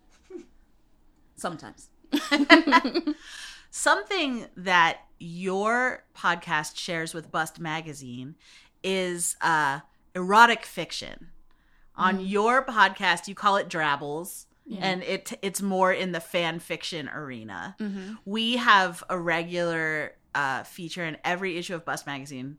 [1.37, 1.89] Sometimes.
[3.71, 8.37] Something that your podcast shares with Bust Magazine
[8.85, 9.81] is uh,
[10.15, 11.29] erotic fiction.
[11.97, 14.47] On your podcast, you call it Drabbles,
[14.79, 17.77] and it it's more in the fan fiction arena.
[18.25, 22.59] We have a regular uh, feature in every issue of Bust Magazine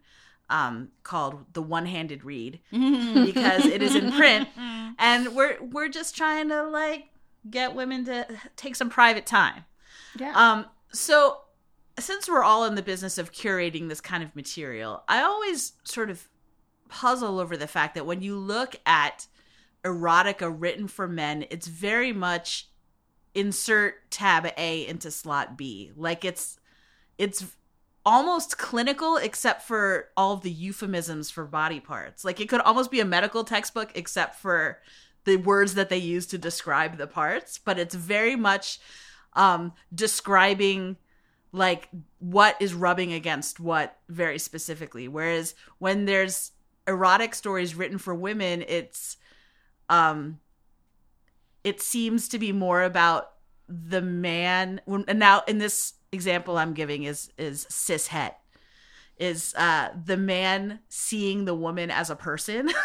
[0.53, 4.47] um, called the One Handed Read because it is in print,
[4.99, 7.05] and we're we're just trying to like
[7.49, 9.65] get women to take some private time.
[10.17, 10.31] yeah.
[10.35, 11.39] Um, so
[11.99, 16.11] since we're all in the business of curating this kind of material, I always sort
[16.11, 16.29] of
[16.87, 19.25] puzzle over the fact that when you look at
[19.83, 22.69] erotica written for men, it's very much
[23.33, 25.91] insert tab A into slot B.
[25.95, 26.59] Like it's
[27.17, 27.55] it's
[28.05, 32.25] almost clinical except for all the euphemisms for body parts.
[32.25, 34.79] Like it could almost be a medical textbook except for
[35.25, 38.79] the words that they use to describe the parts, but it's very much
[39.35, 40.97] um describing
[41.51, 41.89] like
[42.19, 45.07] what is rubbing against what very specifically.
[45.07, 46.51] Whereas when there's
[46.87, 49.17] erotic stories written for women, it's
[49.89, 50.39] um
[51.63, 53.31] it seems to be more about
[53.69, 58.37] the man and now in this example i'm giving is is cis het
[59.17, 62.69] is uh the man seeing the woman as a person.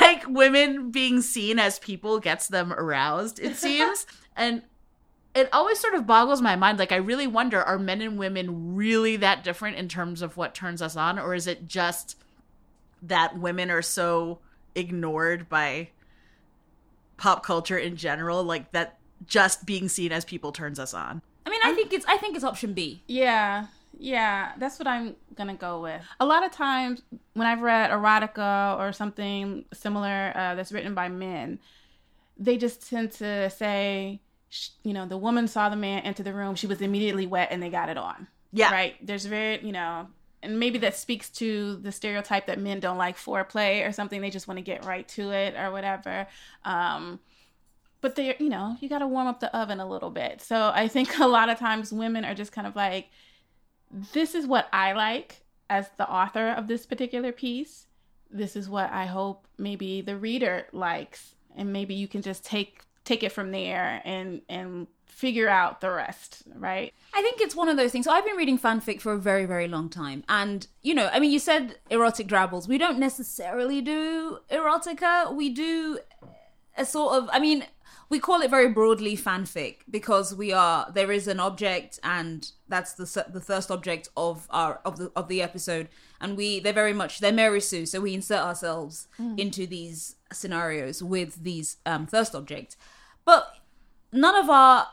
[0.00, 4.06] Like women being seen as people gets them aroused it seems.
[4.36, 4.62] And
[5.34, 6.78] it always sort of boggles my mind.
[6.78, 10.54] Like i really wonder are men and women really that different in terms of what
[10.54, 11.18] turns us on?
[11.18, 12.16] Or is it just
[13.02, 14.40] that women are so
[14.74, 15.90] ignored by
[17.16, 21.50] pop culture in general like that just being seen as people turns us on I
[21.50, 23.02] mean, I think it's I think it's option B.
[23.06, 26.02] Yeah, yeah, that's what I'm gonna go with.
[26.20, 27.00] A lot of times
[27.32, 31.58] when I've read erotica or something similar uh, that's written by men,
[32.36, 34.20] they just tend to say,
[34.82, 37.62] you know, the woman saw the man enter the room, she was immediately wet, and
[37.62, 38.28] they got it on.
[38.52, 38.94] yeah Right?
[39.00, 40.08] There's very, you know,
[40.42, 44.20] and maybe that speaks to the stereotype that men don't like foreplay or something.
[44.20, 46.26] They just want to get right to it or whatever.
[46.66, 47.20] Um,
[48.00, 50.40] but they, you know, you got to warm up the oven a little bit.
[50.40, 53.08] So I think a lot of times women are just kind of like,
[54.12, 57.86] this is what I like as the author of this particular piece.
[58.30, 62.82] This is what I hope maybe the reader likes, and maybe you can just take
[63.04, 66.92] take it from there and and figure out the rest, right?
[67.14, 68.04] I think it's one of those things.
[68.04, 70.22] So I've been reading fanfic for a very, very long time.
[70.28, 72.68] And, you know, I mean, you said erotic drabbles.
[72.68, 75.34] We don't necessarily do erotica.
[75.34, 75.98] We do
[76.78, 77.66] a sort of I mean
[78.10, 82.94] we call it very broadly fanfic because we are there is an object and that's
[82.94, 85.88] the the thirst object of our of the of the episode.
[86.20, 91.02] And we they're very much they're Mary Sue so we insert ourselves into these scenarios
[91.02, 92.76] with these um thirst object.
[93.24, 93.54] But
[94.10, 94.88] none of our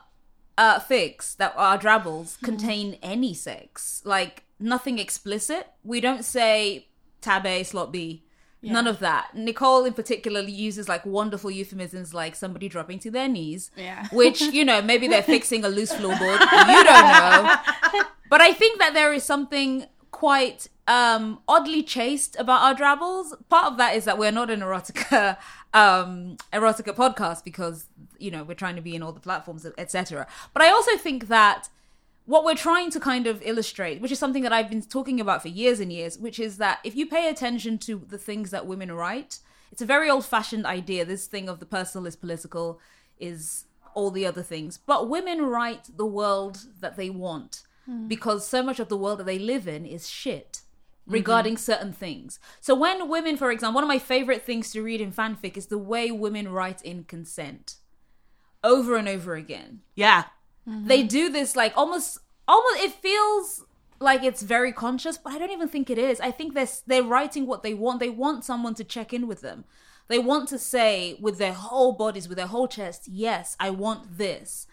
[0.58, 4.02] uh fics that are drabbles contain any sex.
[4.04, 5.68] Like nothing explicit.
[5.84, 6.90] We don't say
[7.22, 8.25] tab A slot B
[8.74, 9.36] None of that.
[9.36, 14.08] Nicole, in particular, uses like wonderful euphemisms like somebody dropping to their knees, Yeah.
[14.12, 16.40] which, you know, maybe they're fixing a loose floorboard.
[16.40, 17.56] You don't know.
[18.30, 23.36] But I think that there is something quite um, oddly chaste about our drabbles.
[23.50, 25.38] Part of that is that we're not an erotica
[25.74, 30.26] um, erotica podcast because, you know, we're trying to be in all the platforms, etc.
[30.54, 31.70] But I also think that
[32.26, 35.42] what we're trying to kind of illustrate, which is something that I've been talking about
[35.42, 38.66] for years and years, which is that if you pay attention to the things that
[38.66, 39.40] women write,
[39.72, 41.06] it's a very old fashioned idea.
[41.06, 42.80] This thing of the personal is political
[43.20, 44.78] is all the other things.
[44.78, 48.08] But women write the world that they want hmm.
[48.08, 50.62] because so much of the world that they live in is shit
[51.02, 51.14] mm-hmm.
[51.14, 52.40] regarding certain things.
[52.60, 55.68] So when women, for example, one of my favorite things to read in fanfic is
[55.68, 57.76] the way women write in consent
[58.64, 60.26] over and over again Yeah.
[60.68, 60.88] Mm-hmm.
[60.88, 63.64] they do this like almost almost it feels
[64.00, 67.04] like it's very conscious but i don't even think it is i think they're they're
[67.04, 69.64] writing what they want they want someone to check in with them
[70.08, 74.18] they want to say with their whole bodies with their whole chest yes i want
[74.18, 74.66] this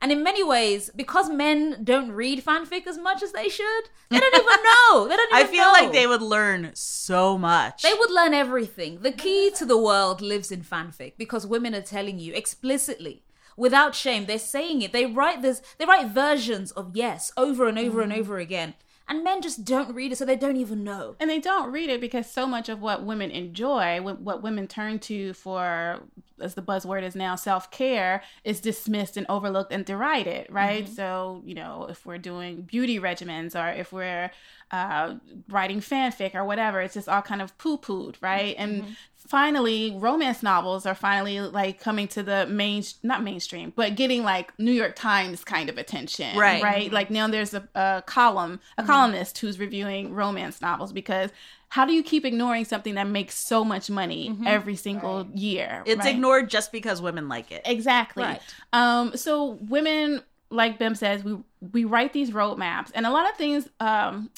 [0.00, 4.18] and in many ways because men don't read fanfic as much as they should they
[4.20, 5.72] don't even know they don't I even feel know.
[5.72, 7.82] like they would learn so much.
[7.82, 9.00] They would learn everything.
[9.02, 13.22] The key to the world lives in fanfic because women are telling you explicitly,
[13.56, 14.26] without shame.
[14.26, 14.92] They're saying it.
[14.92, 15.62] They write this.
[15.78, 18.20] They write versions of yes over and over and mm-hmm.
[18.20, 18.74] over again,
[19.10, 21.16] and men just don't read it, so they don't even know.
[21.18, 24.68] And they don't read it because so much of what women enjoy, what what women
[24.68, 26.00] turn to for,
[26.40, 30.84] as the buzzword is now, self care, is dismissed and overlooked and derided, right?
[30.84, 30.94] Mm-hmm.
[30.94, 34.30] So, you know, if we're doing beauty regimens or if we're
[34.70, 35.14] uh,
[35.48, 38.54] writing fanfic or whatever, it's just all kind of poo pooed, right?
[38.58, 44.22] And finally, romance novels are finally like coming to the main, not mainstream, but getting
[44.22, 46.62] like New York Times kind of attention, Right.
[46.62, 46.92] Right.
[46.92, 51.30] Like now there's a, a column, a columnist who's reviewing romance novels because
[51.68, 55.82] how do you keep ignoring something that makes so much money every single year?
[55.86, 56.14] it's right?
[56.14, 57.62] ignored just because women like it.
[57.64, 58.24] Exactly.
[58.24, 58.40] Right.
[58.72, 61.36] Um, so women, like Bim says, we
[61.72, 64.30] we write these roadmaps, and a lot of things um,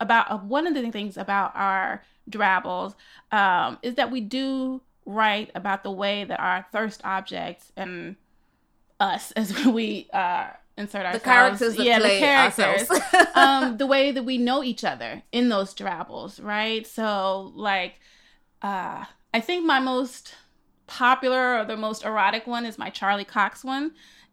[0.00, 2.94] about uh, one of the things about our drabbles
[3.32, 8.16] um, is that we do write about the way that our thirst objects and
[9.00, 12.90] us as we uh, insert ourselves, characters yeah, the characters,
[13.34, 16.86] um, the way that we know each other in those drabbles, right?
[16.86, 17.94] So, like,
[18.62, 20.34] uh, I think my most
[20.86, 23.92] popular or the most erotic one is my Charlie Cox one.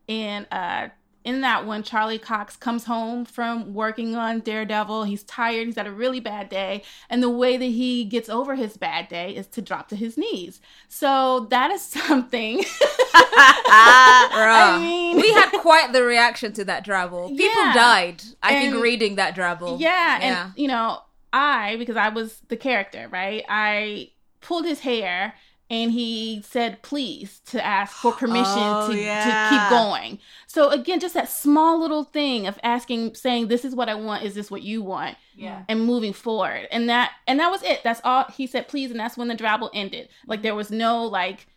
[0.10, 0.90] And uh,
[1.24, 5.04] in that one, Charlie Cox comes home from working on Daredevil.
[5.04, 5.68] He's tired.
[5.68, 6.84] He's had a really bad day.
[7.10, 10.18] And the way that he gets over his bad day is to drop to his
[10.18, 10.60] knees.
[10.88, 12.64] So that is something.
[13.14, 17.30] I mean, we had quite the reaction to that drabble.
[17.30, 17.74] People Yeah.
[17.74, 18.24] died.
[18.42, 19.80] I think reading that drabble.
[19.80, 20.44] Yeah, Yeah.
[20.46, 21.00] and you know,
[21.34, 23.44] I because I was the character, right?
[23.48, 24.10] I
[24.42, 25.36] pulled his hair
[25.72, 29.24] and he said please to ask for permission Oh, to, yeah.
[29.24, 30.20] to keep going.
[30.46, 34.24] So again, just that small little thing of asking saying this is what I want,
[34.24, 35.18] is this what you want?
[35.34, 35.64] Yeah.
[35.70, 36.68] And moving forward.
[36.72, 37.82] And that and that was it.
[37.84, 40.10] That's all he said please and that's when the drabble ended.
[40.28, 41.48] Like there was no like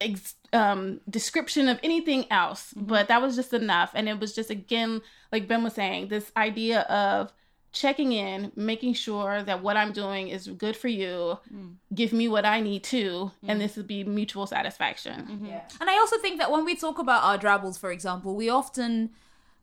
[0.00, 4.48] ex- um description of anything else but that was just enough and it was just
[4.50, 7.32] again like Bim was saying this idea of
[7.72, 11.72] checking in making sure that what i'm doing is good for you mm.
[11.94, 13.62] give me what i need to and mm.
[13.62, 15.40] this would be mutual satisfaction mm-hmm.
[15.50, 15.62] Yeah.
[15.80, 19.10] And I also think that when we talk about our drabbles, for example, we often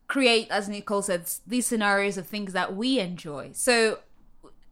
[0.06, 3.50] create, as Nicole said, these scenarios of things that we enjoy.
[3.52, 4.00] So,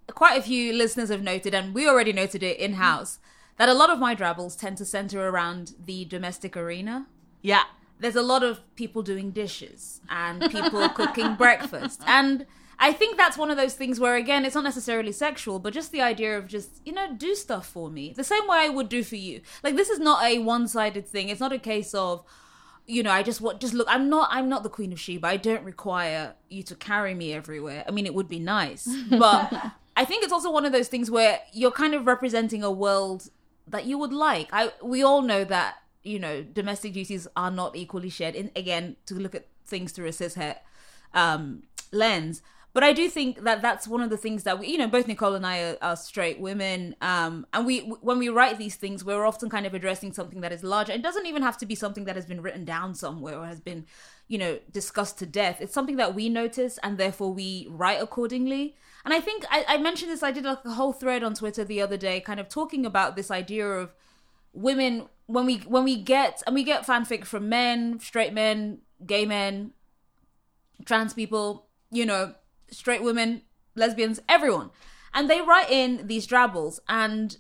[0.09, 3.19] quite a few listeners have noted, and we already noted it in house,
[3.57, 7.07] that a lot of my drabbles tend to center around the domestic arena.
[7.43, 7.65] Yeah.
[7.99, 12.03] There's a lot of people doing dishes and people cooking breakfast.
[12.07, 12.45] And
[12.79, 15.93] I think that's one of those things where, again, it's not necessarily sexual, but just
[15.93, 18.13] the idea of just, you know, do stuff for me.
[18.15, 19.41] The same way I would do for you.
[19.63, 21.29] Like, this is not a one sided thing.
[21.29, 22.23] It's not a case of,
[22.87, 25.27] you know, I just want, just look, I'm not, I'm not the Queen of Sheba.
[25.27, 27.85] I don't require you to carry me everywhere.
[27.89, 28.89] I mean, it would be nice.
[29.11, 29.53] But
[29.97, 33.31] I think it's also one of those things where you're kind of representing a world
[33.67, 34.49] that you would like.
[34.53, 38.35] I, we all know that, you know, domestic duties are not equally shared.
[38.35, 40.57] In, again, to look at things through a cishet
[41.15, 42.43] um, lens.
[42.77, 45.09] But I do think that that's one of the things that we, you know, both
[45.09, 49.03] Nicole and I are, are straight women, um, and we when we write these things,
[49.03, 50.93] we're often kind of addressing something that is larger.
[50.93, 53.61] It doesn't even have to be something that has been written down somewhere or has
[53.61, 53.87] been,
[54.29, 55.63] you know, discussed to death.
[55.63, 58.77] It's something that we notice, and therefore we write accordingly.
[59.07, 60.23] And I think I, I mentioned this.
[60.23, 63.17] I did like a whole thread on Twitter the other day, kind of talking about
[63.17, 63.95] this idea of
[64.53, 69.25] women when we when we get and we get fanfic from men, straight men, gay
[69.25, 69.71] men,
[70.85, 72.35] trans people, you know,
[72.71, 73.43] straight women,
[73.75, 74.71] lesbians, everyone.
[75.15, 77.37] And they write in these drabbles and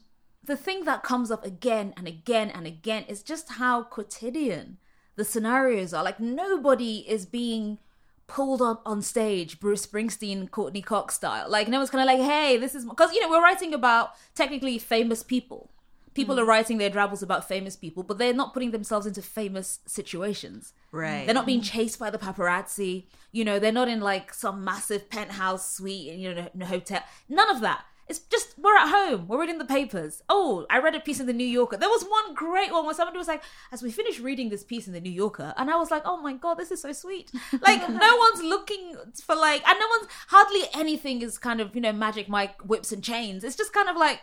[0.46, 4.78] the thing that comes up again and again and again is just how quotidian
[5.16, 6.04] the scenarios are.
[6.04, 7.78] Like nobody is being
[8.26, 11.50] pulled up on stage, Bruce Springsteen, Courteney Cox style.
[11.50, 14.10] Like no one's kind of like, hey, this is because you know we're writing about
[14.34, 15.70] technically famous people.
[16.16, 16.40] People hmm.
[16.40, 20.72] are writing their drabbles about famous people, but they're not putting themselves into famous situations.
[20.90, 21.26] Right.
[21.26, 21.70] They're not being mm.
[21.70, 23.04] chased by the paparazzi.
[23.32, 26.66] You know, they're not in like some massive penthouse suite in you know in a
[26.66, 27.02] hotel.
[27.28, 27.84] None of that.
[28.08, 29.26] It's just we're at home.
[29.26, 30.22] We're reading the papers.
[30.28, 31.76] Oh, I read a piece in the New Yorker.
[31.76, 34.86] There was one great one where somebody was like, as we finished reading this piece
[34.86, 37.32] in the New Yorker, and I was like, oh my god, this is so sweet.
[37.60, 41.80] Like no one's looking for like, and no one's hardly anything is kind of you
[41.80, 43.44] know Magic Mike whips and chains.
[43.44, 44.20] It's just kind of like.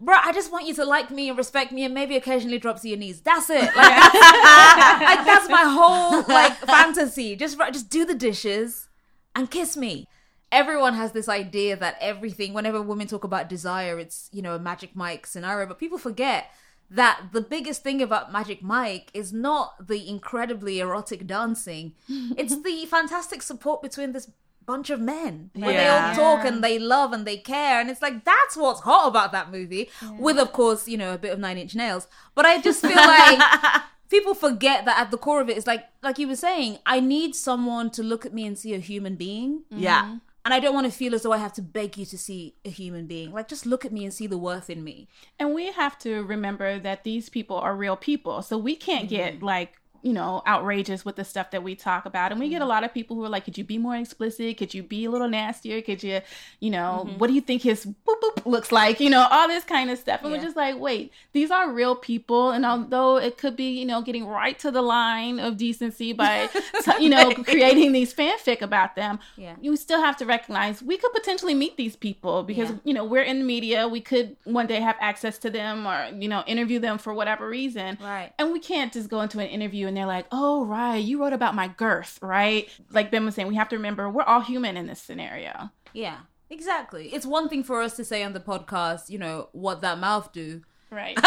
[0.00, 2.80] Bro, I just want you to like me and respect me and maybe occasionally drop
[2.80, 3.20] to your knees.
[3.20, 3.70] That's it.
[3.80, 7.36] Like, that's, like, that's my whole like fantasy.
[7.36, 8.88] Just just do the dishes
[9.36, 10.06] and kiss me.
[10.52, 14.58] Everyone has this idea that everything, whenever women talk about desire, it's you know a
[14.58, 16.50] Magic Mike scenario, but people forget
[16.90, 22.86] that the biggest thing about Magic Mike is not the incredibly erotic dancing; it's the
[22.86, 24.30] fantastic support between this
[24.70, 25.80] bunch of men where Yeah.
[25.80, 29.08] they all talk and they love and they care, and it's like that's what's hot
[29.12, 29.84] about that movie.
[30.24, 32.04] With of course you know a bit of Nine Inch Nails,
[32.34, 33.40] but I just feel like
[34.10, 36.98] people forget that at the core of it is like like you were saying i
[36.98, 39.84] need someone to look at me and see a human being mm-hmm.
[39.86, 40.16] Yeah.
[40.44, 42.56] and i don't want to feel as though i have to beg you to see
[42.64, 45.06] a human being like just look at me and see the worth in me
[45.38, 48.42] And we have to remember that these people are real people.
[48.42, 49.44] So we can't get mm-hmm.
[49.44, 52.32] like, you know, outrageous with the stuff that we talk about.
[52.32, 52.68] And we get a mm-hmm.
[52.68, 54.56] lot of people who are like, could you be more explicit?
[54.56, 55.82] Could you be a little nastier?
[55.82, 56.20] Could you,
[56.60, 57.18] you know, mm-hmm.
[57.18, 59.00] what do you think his boop boop looks like?
[59.00, 60.20] You know, all this kind of stuff.
[60.22, 60.38] And Yeah.
[60.38, 62.50] we're just like, wait, these are real people.
[62.50, 66.48] And although it could be, you know, getting right to the line of decency by,
[67.00, 69.56] you know, creating these fanfic about them, Yeah.
[69.60, 72.76] you still have to recognize we could potentially meet these people because Yeah.
[72.84, 76.10] you know we're in the media we could one day have access to them or
[76.18, 78.32] you know interview them for whatever reason Right.
[78.38, 81.32] and we can't just go into an interview and they're like oh right you wrote
[81.32, 82.68] about my girth right?
[82.90, 85.70] Like ben was saying we have to remember we're all human in this scenario.
[85.92, 87.08] Yeah exactly.
[87.12, 90.32] It's one thing for us to say on the podcast you know what that mouth
[90.32, 90.62] do.
[90.90, 91.18] Right.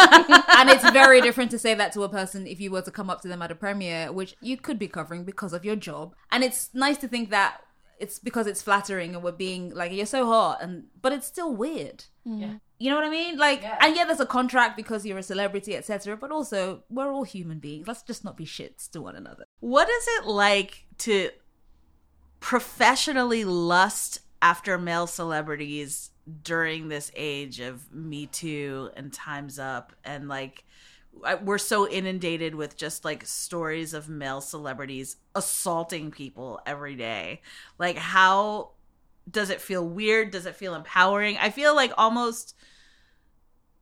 [0.56, 3.10] And it's very different to say that to a person if you were to come
[3.10, 6.14] up to them at a premiere, which you could be covering because of your job.
[6.30, 7.60] And it's nice to think that
[7.98, 11.54] it's because it's flattering and we're being like you're so hot, and but it's still
[11.54, 12.04] weird.
[12.78, 13.38] You know what I mean?
[13.38, 16.16] Like, and yeah, there's a contract because you're a celebrity, etc.
[16.16, 17.86] But also, we're all human beings.
[17.86, 19.44] Let's just not be shits to one another.
[19.60, 21.30] What is it like to
[22.40, 26.10] professionally lust after male celebrities
[26.42, 30.64] during this age of Me Too and Time's Up and like
[31.42, 37.40] we're so inundated with just like stories of male celebrities assaulting people every day.
[37.78, 38.70] Like how
[39.30, 40.30] does it feel weird?
[40.30, 41.36] Does it feel empowering?
[41.38, 42.54] I feel like almost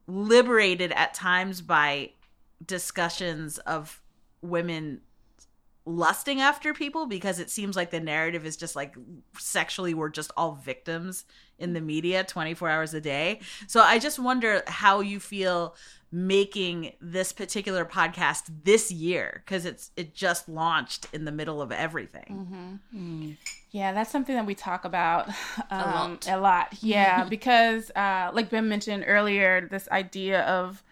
[0.07, 2.11] liberated at times by
[2.65, 4.01] discussions of
[4.41, 5.01] women
[5.85, 8.95] lusting after people because it seems like the narrative is just like
[9.37, 11.25] sexually we're just all victims
[11.59, 13.41] in the media 24 hours a day.
[13.67, 15.75] So I just wonder how you feel
[16.13, 21.73] making this particular podcast this year because it's it just launched in the middle of
[21.73, 22.79] everything.
[22.93, 23.25] Mm-hmm.
[23.25, 23.37] Mm.
[23.73, 25.29] Yeah, that's something that we talk about
[25.71, 26.29] um, lot.
[26.29, 30.83] A lot, yeah, because uh, like Ben mentioned earlier, this idea of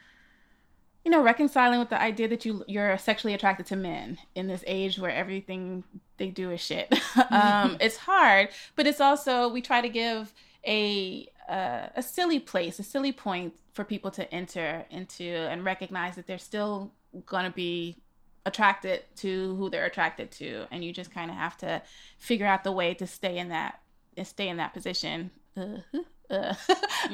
[1.05, 4.65] you know reconciling with the idea that you you're sexually attracted to men in this
[4.67, 5.85] age where everything
[6.17, 6.93] they do is shit.
[7.31, 10.33] um, it's hard, but it's also we try to give
[10.67, 16.17] a uh, a silly place, a silly point for people to enter into and recognize
[16.17, 16.93] that they're still
[17.27, 17.97] going to be
[18.47, 21.83] attracted to who they're attracted to and you just kind of have to
[22.19, 23.81] figure out the way to stay in that
[24.25, 25.77] stay in that position uh,
[26.31, 26.55] uh.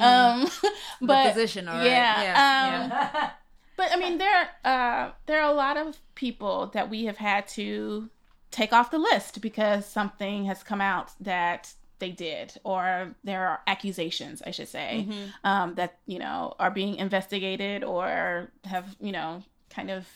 [0.01, 0.49] um
[1.03, 1.87] but position, all right.
[1.87, 3.31] yeah, Yeah, um,
[3.77, 7.49] but i mean there uh there are a lot of people that we have had
[7.49, 8.09] to
[8.51, 13.61] take off the list because something has come out that they did or there are
[13.67, 15.09] accusations i should say
[15.45, 20.07] um, that you know are being investigated or have you know kind of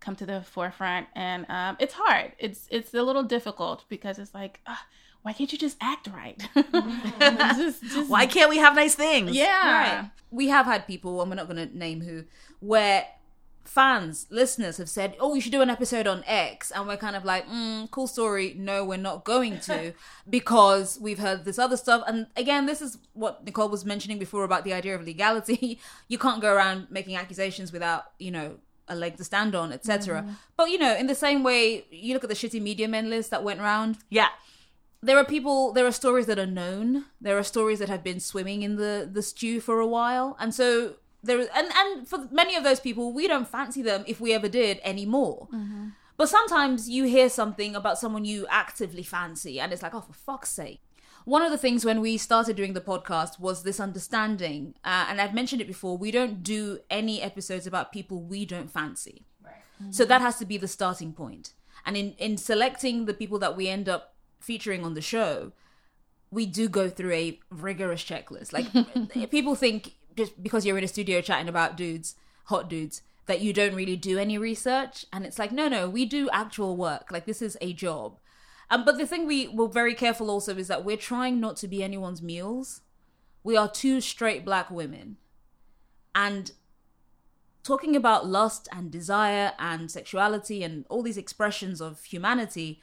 [0.00, 4.34] come to the forefront and um, it's hard it's it's a little difficult because it's
[4.34, 4.84] like ah,
[5.22, 6.38] why can't you just act right?
[6.56, 7.60] Mm-hmm.
[7.60, 9.32] Just- just- Why can't we have nice things?
[9.32, 9.98] Yeah.
[10.00, 10.10] Right.
[10.30, 12.24] We have had people, and we're not going to name who,
[12.60, 13.06] where
[13.64, 17.16] fans, listeners have said, "Oh, we should do an episode on X," and we're kind
[17.16, 19.92] of like, mm, "Cool story." No, we're not going to
[20.30, 22.02] because we've heard this other stuff.
[22.06, 25.78] And again, this is what Nicole was mentioning before about the idea of legality.
[26.08, 28.56] you can't go around making accusations without, you know.
[28.90, 30.22] A leg to stand on, etc.
[30.22, 30.32] Mm-hmm.
[30.56, 33.30] But you know, in the same way, you look at the shitty media men list
[33.30, 33.98] that went round.
[34.10, 34.28] Yeah.
[35.02, 37.06] there are people there are stories that are known.
[37.20, 40.36] There are stories that have been swimming in the the stew for a while.
[40.38, 44.20] And so there and and for many of those people we don't fancy them if
[44.20, 45.48] we ever did anymore.
[45.52, 45.88] Mm-hmm.
[46.16, 50.12] But sometimes you hear something about someone you actively fancy and it's like oh for
[50.12, 50.80] fuck's sake
[51.24, 55.20] one of the things when we started doing the podcast was this understanding uh, and
[55.20, 59.24] i've mentioned it before we don't do any episodes about people we don't fancy
[59.88, 61.54] so that has to be the starting point.
[61.86, 65.52] And in, in selecting the people that we end up featuring on the show,
[66.30, 68.52] we do go through a rigorous checklist.
[68.52, 72.14] Like people think just because you're in a studio chatting about dudes,
[72.44, 75.06] hot dudes, that you don't really do any research.
[75.12, 77.10] And it's like, no, no, we do actual work.
[77.10, 78.18] Like this is a job.
[78.70, 81.68] Um, but the thing we were very careful also is that we're trying not to
[81.68, 82.82] be anyone's mules.
[83.42, 85.16] We are two straight black women.
[86.14, 86.52] And
[87.62, 92.80] talking about lust and desire and sexuality and all these expressions of humanity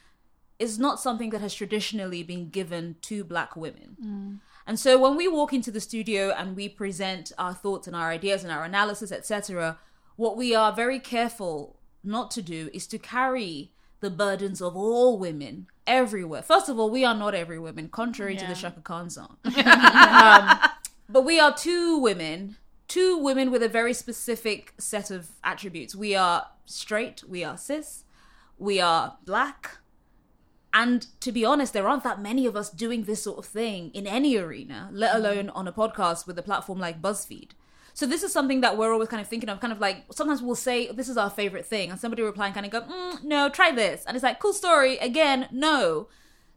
[0.60, 3.96] is not something that has traditionally been given to black women.
[4.66, 8.10] And so when we walk into the studio and we present our thoughts and our
[8.10, 9.78] ideas and our analysis, etc.,
[10.16, 15.18] what we are very careful not to do is to carry the burdens of all
[15.18, 16.42] women everywhere.
[16.42, 19.38] First of all, we are not every woman, contrary to the Chaka Khan song.
[19.46, 20.60] um,
[21.10, 25.96] but we are two women, two women with a very specific set of attributes.
[25.96, 28.04] We are straight, we are cis,
[28.58, 29.78] we are black.
[30.74, 33.90] And to be honest, there aren't that many of us doing this sort of thing
[33.94, 37.52] in any arena, let alone on a podcast with a platform like BuzzFeed.
[37.98, 40.40] So this is something that we're always kind of thinking of, kind of like sometimes
[40.40, 43.50] we'll say this is our favorite thing, and somebody replying kind of go, mm, "No,
[43.50, 46.08] try this," and it's like, "Cool story." Again, no.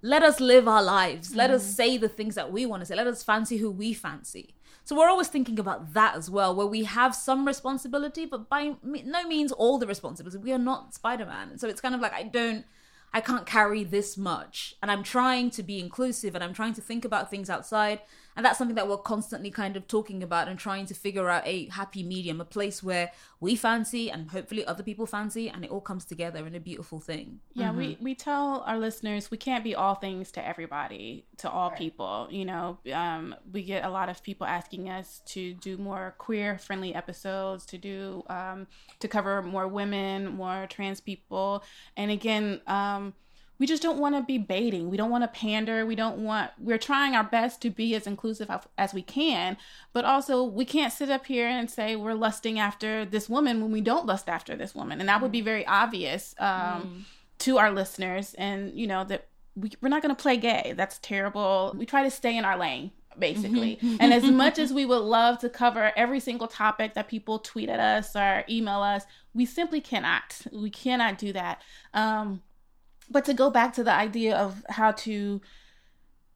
[0.03, 1.35] Let us live our lives.
[1.35, 2.95] Let us say the things that we want to say.
[2.95, 4.55] Let us fancy who we fancy.
[4.85, 8.75] So we're always thinking about that as well, where we have some responsibility, but by
[8.83, 10.37] no means all the responsibility.
[10.37, 12.67] We are not Spider Man, so it's kind of like I don't.
[13.13, 14.77] I can't carry this much.
[14.83, 18.01] And I'm trying to be inclusive and I'm trying to think about things outside.
[18.37, 21.47] And that's something that we're constantly kind of talking about and trying to figure out
[21.47, 25.71] a happy medium, a place where we fancy and hopefully other people fancy and it
[25.71, 27.41] all comes together in a beautiful thing.
[27.55, 31.71] Yeah, we, we tell our listeners we can't be all things to everybody, to all
[31.71, 32.29] people.
[32.31, 36.59] You know, um, we get a lot of people asking us to do more queer
[36.59, 38.67] friendly episodes, to do um,
[39.01, 41.65] to cover more women, more trans people,
[41.97, 43.15] and again, um,
[43.61, 44.89] we just don't want to be baiting.
[44.89, 45.85] We don't want to pander.
[45.85, 46.51] We don't want.
[46.59, 49.59] We're trying our best to be as inclusive as, we can,
[49.93, 53.71] but also we can't sit up here and say we're lusting after this woman when
[53.71, 56.35] we don't lust after this woman, and that would be very obvious.
[56.39, 57.07] Um,
[57.41, 60.99] to our listeners and you know that we, we're not going to play gay that's
[60.99, 64.99] terrible we try to stay in our lane basically and as much as we would
[64.99, 69.47] love to cover every single topic that people tweet at us or email us we
[69.47, 71.63] simply cannot we cannot do that
[71.95, 72.43] um
[73.11, 75.41] but to go back to the idea of how to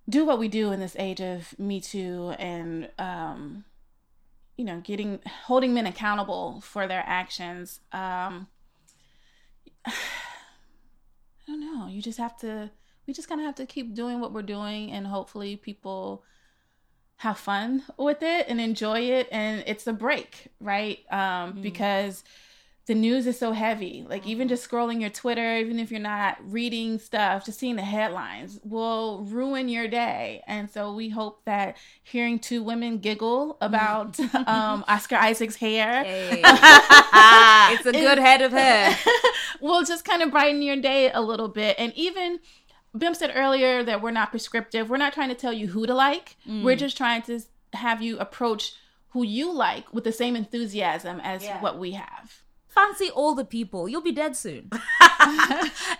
[0.08, 3.64] do what we do in this age of me too and um
[4.56, 8.48] you know getting holding men accountable for their actions um
[11.46, 11.88] I don't know.
[11.88, 12.70] You just have to.
[13.06, 16.24] We just kind of have to keep doing what we're doing, and hopefully, people
[17.16, 19.28] have fun with it and enjoy it.
[19.30, 21.00] And it's a break, right?
[21.12, 22.24] Um, Because
[22.86, 24.04] the news is so heavy.
[24.08, 27.82] Like even just scrolling your Twitter, even if you're not reading stuff, just seeing the
[27.82, 30.42] headlines will ruin your day.
[30.46, 36.02] And so we hope that hearing two women giggle about um, Oscar Isaac's hair
[37.74, 38.96] it's a good head of hair.
[39.60, 41.76] will just kind of brighten your day a little bit.
[41.78, 42.40] And even
[42.96, 44.90] Bim said earlier that we're not prescriptive.
[44.90, 46.36] We're not trying to tell you who to like.
[46.62, 47.40] We're just trying to
[47.72, 48.74] have you approach
[49.08, 52.43] who you like with the same enthusiasm as what we have.
[52.74, 53.88] Fancy all the people.
[53.88, 54.70] You'll be dead soon.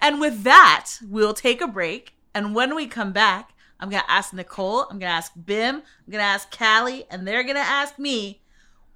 [0.01, 2.15] And with that, we'll take a break.
[2.35, 5.77] And when we come back, I'm going to ask Nicole, I'm going to ask Bim,
[5.77, 8.43] I'm going to ask Callie, and they're going to ask me,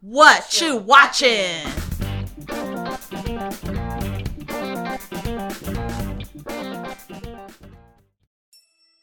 [0.00, 1.64] what you watching?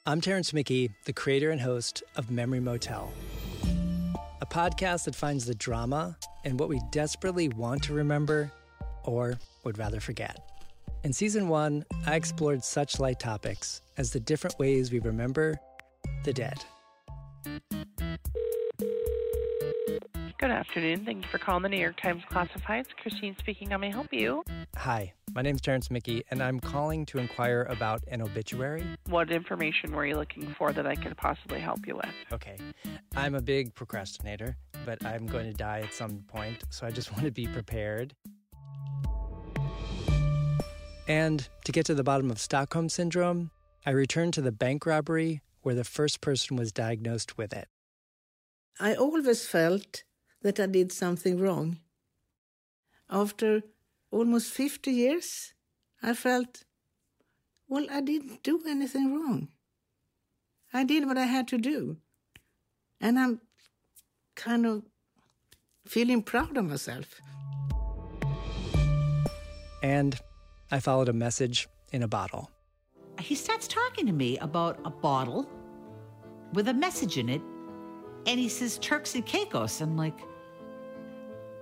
[0.06, 3.12] I'm Terrence Mickey, the creator and host of Memory Motel,
[4.42, 8.52] a podcast that finds the drama and what we desperately want to remember
[9.06, 10.40] or would rather forget.
[11.04, 15.60] In season one, I explored such light topics as the different ways we remember
[16.24, 16.64] the dead.
[20.38, 21.06] Good afternoon.
[21.06, 22.88] Thank you for calling the New York Times Classifieds.
[23.02, 23.72] Christine speaking.
[23.72, 24.44] How may I help you?
[24.76, 28.86] Hi, my name's Terrence Mickey, and I'm calling to inquire about an obituary.
[29.08, 32.10] What information were you looking for that I could possibly help you with?
[32.34, 32.58] Okay,
[33.16, 37.12] I'm a big procrastinator, but I'm going to die at some point, so I just
[37.14, 38.14] want to be prepared.
[41.08, 43.52] And to get to the bottom of Stockholm Syndrome,
[43.86, 47.68] I returned to the bank robbery where the first person was diagnosed with it.
[48.80, 50.04] I always felt
[50.42, 51.80] that I did something wrong.
[53.10, 53.62] After
[54.12, 55.54] almost 50 years,
[56.02, 56.64] I felt,
[57.68, 59.50] well, I didn't do anything wrong.
[60.74, 61.98] I did what I had to do.
[63.00, 63.42] And I'm
[64.36, 64.84] kind of
[65.86, 67.22] feeling proud of myself.
[69.84, 70.20] And
[70.76, 72.52] I followed a message in a bottle.
[73.22, 75.50] He starts talking to me about a bottle
[76.52, 77.42] with a message in it,
[78.28, 79.80] and he says Turks and Caicos.
[79.80, 80.20] I'm like,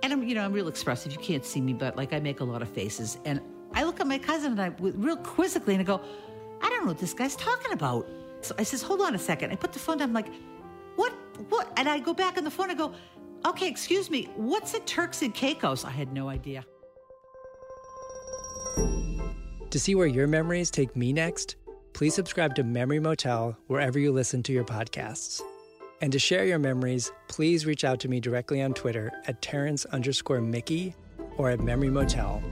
[0.02, 1.12] and I'm, you know, I'm real expressive.
[1.12, 3.18] You can't see me, but like I make a lot of faces.
[3.24, 3.40] And
[3.72, 6.00] I look at my cousin and I, real quizzically, and I go,
[6.60, 8.08] I don't know what this guy's talking about.
[8.40, 9.52] So I says, hold on a second.
[9.52, 10.08] I put the phone down.
[10.08, 10.32] I'm like,
[10.96, 11.12] what,
[11.50, 11.72] what?
[11.76, 12.68] And I go back on the phone.
[12.68, 12.92] I go,
[13.46, 14.28] okay, excuse me.
[14.34, 15.84] What's a Turks and Caicos?
[15.84, 16.66] I had no idea.
[18.76, 21.56] To see where your memories take me next,
[21.94, 25.40] please subscribe to Memory Motel wherever you listen to your podcasts.
[26.00, 29.84] And to share your memories, please reach out to me directly on Twitter at Terrence
[29.86, 30.94] underscore Mickey
[31.36, 32.42] or at Memory Motel.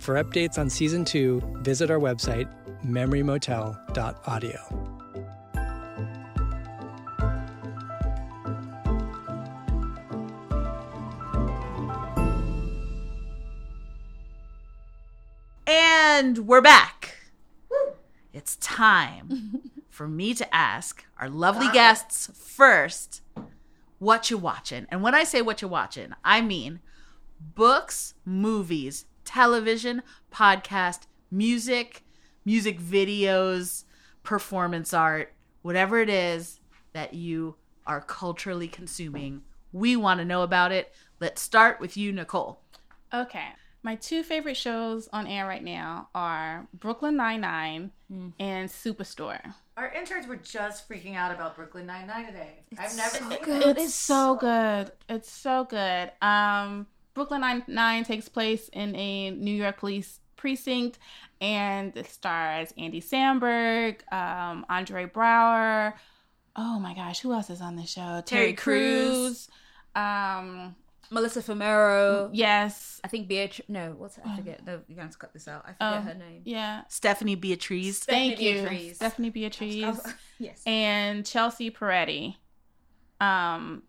[0.00, 2.48] For updates on season two, visit our website,
[2.84, 4.95] memorymotel.audio.
[16.18, 17.14] And we're back.
[18.32, 19.60] It's time
[19.90, 23.20] for me to ask our lovely guests first
[23.98, 24.86] what you're watching.
[24.90, 26.80] And when I say what you're watching, I mean
[27.38, 30.00] books, movies, television,
[30.32, 31.00] podcast,
[31.30, 32.02] music,
[32.46, 33.84] music videos,
[34.22, 36.60] performance art, whatever it is
[36.94, 37.56] that you
[37.86, 39.42] are culturally consuming.
[39.70, 40.94] We want to know about it.
[41.20, 42.62] Let's start with you, Nicole.
[43.12, 43.48] Okay.
[43.86, 47.92] My two favorite shows on air right now are Brooklyn Nine-Nine
[48.40, 49.54] and Superstore.
[49.76, 52.64] Our interns were just freaking out about Brooklyn Nine Nine today.
[52.76, 53.78] I've never seen Good.
[53.78, 54.90] It's so good.
[55.08, 56.10] It's so good.
[56.20, 60.98] Um, Brooklyn Nine Nine takes place in a New York police precinct,
[61.40, 65.92] and it stars Andy Samberg, um, Andre Braugher.
[66.56, 68.20] Oh my gosh, who else is on the show?
[68.26, 69.46] Terry Crews.
[69.46, 69.48] Crews.
[69.94, 70.74] Um,
[71.10, 72.30] Melissa Fumero.
[72.32, 73.00] yes.
[73.04, 73.68] I think Beatrice.
[73.68, 74.24] No, what's it?
[74.26, 74.64] I forget.
[74.66, 75.64] No, you're going to cut this out.
[75.64, 76.42] I forget Oh, her name.
[76.44, 76.82] Yeah.
[76.88, 78.00] Stephanie Beatrice.
[78.00, 78.96] Thank Stephanie you, Beatrice.
[78.96, 80.14] Stephanie Beatrice.
[80.38, 80.62] yes.
[80.66, 82.36] and Chelsea Peretti.
[83.20, 83.82] Um,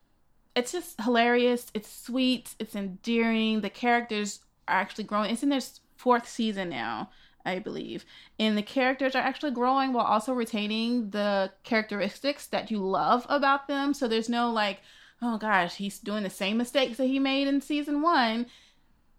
[0.56, 1.68] it's just hilarious.
[1.74, 2.56] It's sweet.
[2.60, 3.62] It's endearing.
[3.62, 5.32] The characters are actually growing.
[5.32, 5.62] It's in their
[5.98, 7.10] fourth season now,
[7.46, 8.06] I believe,
[8.40, 13.68] and the characters are actually growing while also retaining the characteristics that you love about
[13.68, 13.94] them.
[13.94, 14.82] So there's no like,
[15.22, 18.48] oh gosh, he's doing the same mistakes that he made in season one.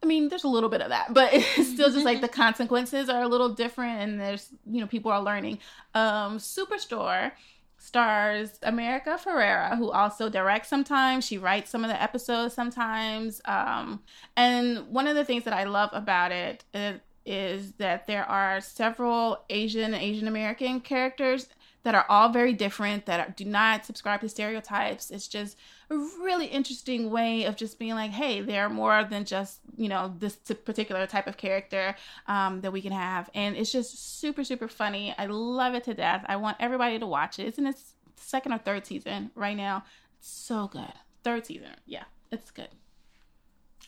[0.02, 3.08] I mean, there's a little bit of that, but it's still just like the consequences
[3.08, 5.58] are a little different, and there's you know people are learning.
[5.94, 7.32] Um, Superstore
[7.78, 11.24] stars America Ferrera, who also directs sometimes.
[11.24, 13.40] She writes some of the episodes sometimes.
[13.44, 14.02] Um,
[14.36, 18.60] and one of the things that I love about it is, is that there are
[18.60, 21.48] several Asian Asian American characters
[21.88, 25.10] that are all very different that are, do not subscribe to stereotypes.
[25.10, 25.56] It's just
[25.88, 30.14] a really interesting way of just being like, hey, they're more than just you know
[30.18, 30.36] this
[30.66, 35.14] particular type of character um, that we can have, and it's just super super funny.
[35.16, 36.26] I love it to death.
[36.28, 37.46] I want everybody to watch it.
[37.46, 39.82] It's in its second or third season right now.
[40.18, 40.92] It's so good.
[41.24, 42.68] Third season, yeah, it's good.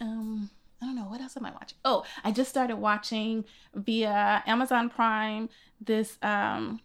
[0.00, 0.48] Um,
[0.80, 1.76] I don't know what else am I watching.
[1.84, 3.44] Oh, I just started watching
[3.74, 5.50] via Amazon Prime
[5.82, 6.80] this um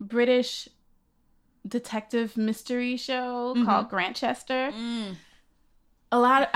[0.00, 0.68] British
[1.66, 4.72] detective mystery show called Grantchester.
[6.12, 6.48] A lot of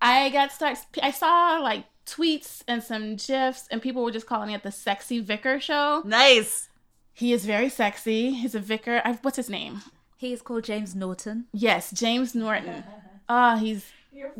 [0.00, 0.76] I got stuck.
[1.02, 5.20] I saw like tweets and some gifs, and people were just calling it the sexy
[5.20, 6.02] vicar show.
[6.04, 6.68] Nice.
[7.12, 8.32] He is very sexy.
[8.32, 9.00] He's a vicar.
[9.04, 9.82] I, what's his name?
[10.16, 11.46] He is called James Norton.
[11.52, 12.84] Yes, James Norton.
[13.28, 13.84] Ah, he's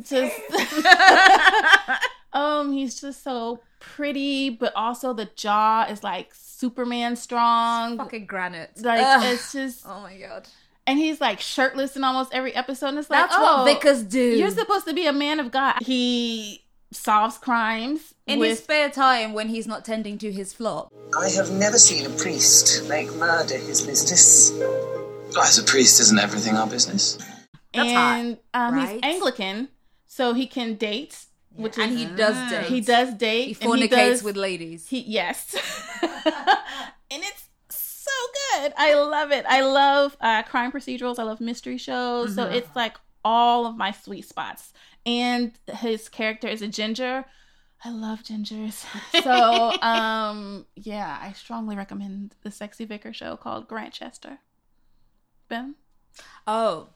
[0.01, 0.33] just
[2.33, 7.97] um, he's just so pretty, but also the jaw is like Superman strong.
[7.97, 8.71] Fucking granite.
[8.81, 9.23] Like Ugh.
[9.33, 10.47] it's just, Oh my god.
[10.85, 12.87] and he's like shirtless in almost every episode.
[12.89, 14.19] And it's like, That's oh, what vicars do.
[14.37, 15.75] You're supposed to be a man of God.
[15.81, 20.91] He solves crimes In with his spare time when he's not tending to his flock.
[21.19, 24.51] I have never seen a priest make murder his business.
[25.39, 27.17] As a priest, isn't everything our business?
[27.73, 28.89] That's hot, and um, right?
[28.93, 29.67] he's Anglican,
[30.07, 31.25] so he can date.
[31.57, 32.65] Which And is, he does date.
[32.67, 33.45] He does date.
[33.45, 34.87] He and fornicates does- with ladies.
[34.87, 35.55] He yes,
[36.03, 38.11] and it's so
[38.61, 38.73] good.
[38.77, 39.45] I love it.
[39.47, 41.19] I love uh, crime procedurals.
[41.19, 42.35] I love mystery shows.
[42.35, 42.95] So it's like
[43.25, 44.71] all of my sweet spots.
[45.05, 47.25] And his character is a ginger.
[47.83, 48.85] I love gingers.
[49.23, 54.39] So um, yeah, I strongly recommend the Sexy Vicar show called Grantchester.
[55.49, 55.75] Ben.
[56.45, 56.89] Oh,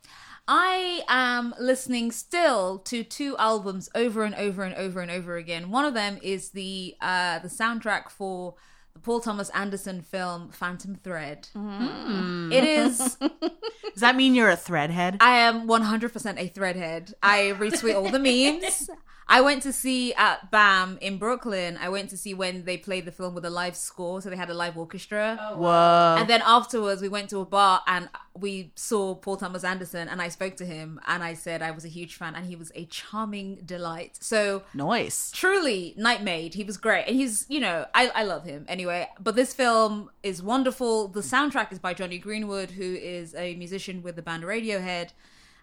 [0.48, 5.72] I am listening still to two albums over and over and over and over again.
[5.72, 8.56] One of them is the uh, the soundtrack for
[8.94, 11.48] the Paul Thomas Anderson film Phantom Thread.
[11.56, 12.98] It is.
[13.42, 15.18] Does that mean you're a threadhead?
[15.22, 16.06] I am 100%
[16.38, 17.14] a threadhead.
[17.24, 18.90] I retweet all the memes.
[19.32, 21.78] I went to see at BAM in Brooklyn.
[21.80, 24.36] I went to see when they played the film with a live score, so they
[24.36, 25.40] had a live orchestra.
[25.40, 26.18] Oh, Whoa.
[26.20, 30.22] And then afterwards, we went to a bar and we saw Paul Thomas Anderson, and
[30.22, 32.74] I spoke to him, and I said I was a huge fan, and he was
[32.76, 34.18] a charming delight.
[34.20, 38.66] So nice, truly, Nightmade, he was great, and he's you know I I love him
[38.68, 39.08] anyway.
[39.18, 41.08] But this film is wonderful.
[41.08, 45.12] The soundtrack is by Jonny Greenwood, who is a musician with the band Radiohead.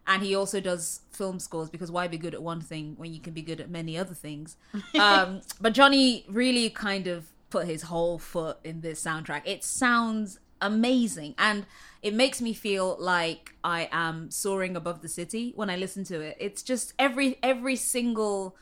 [0.08, 3.20] And he also does film scores because why be good at one thing when you
[3.20, 4.56] can be good at many other things?
[4.98, 9.42] Um, but Jonny really kind of put his whole foot in this soundtrack.
[9.44, 11.66] It sounds amazing and
[12.02, 16.20] it makes me feel like I am soaring above the city when I listen to
[16.20, 16.36] it.
[16.40, 18.56] It's just every every single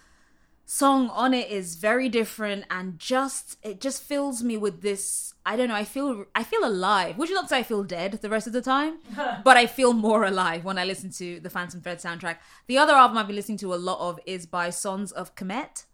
[0.69, 5.55] song on it is very different and just it just fills me with this I
[5.57, 7.17] don't know I feel I feel alive.
[7.17, 8.99] Which is not to say I feel dead the rest of the time?
[9.45, 12.39] But I feel more alive when I listen to the Phantom Thread soundtrack.
[12.67, 15.85] The other album I've been listening to a lot of is by Sons of Kemet.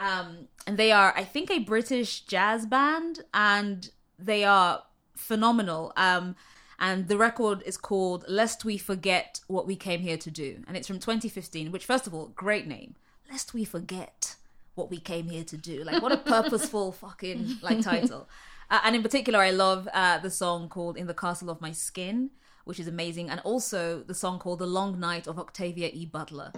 [0.00, 3.88] Um and they are I think a British jazz band and
[4.18, 4.82] they are
[5.14, 5.92] phenomenal.
[5.96, 6.34] Um
[6.80, 10.64] and the record is called Lest We Forget What We Came Here to Do.
[10.66, 12.96] And it's from 2015 which first of all great name
[13.30, 14.36] lest we forget
[14.74, 15.84] what we came here to do.
[15.84, 18.28] Like, what a purposeful fucking like title.
[18.70, 21.72] Uh, and in particular, I love uh, the song called "In the Castle of My
[21.72, 22.30] Skin,"
[22.64, 26.06] which is amazing, and also the song called "The Long Night" of Octavia E.
[26.06, 26.52] Butler.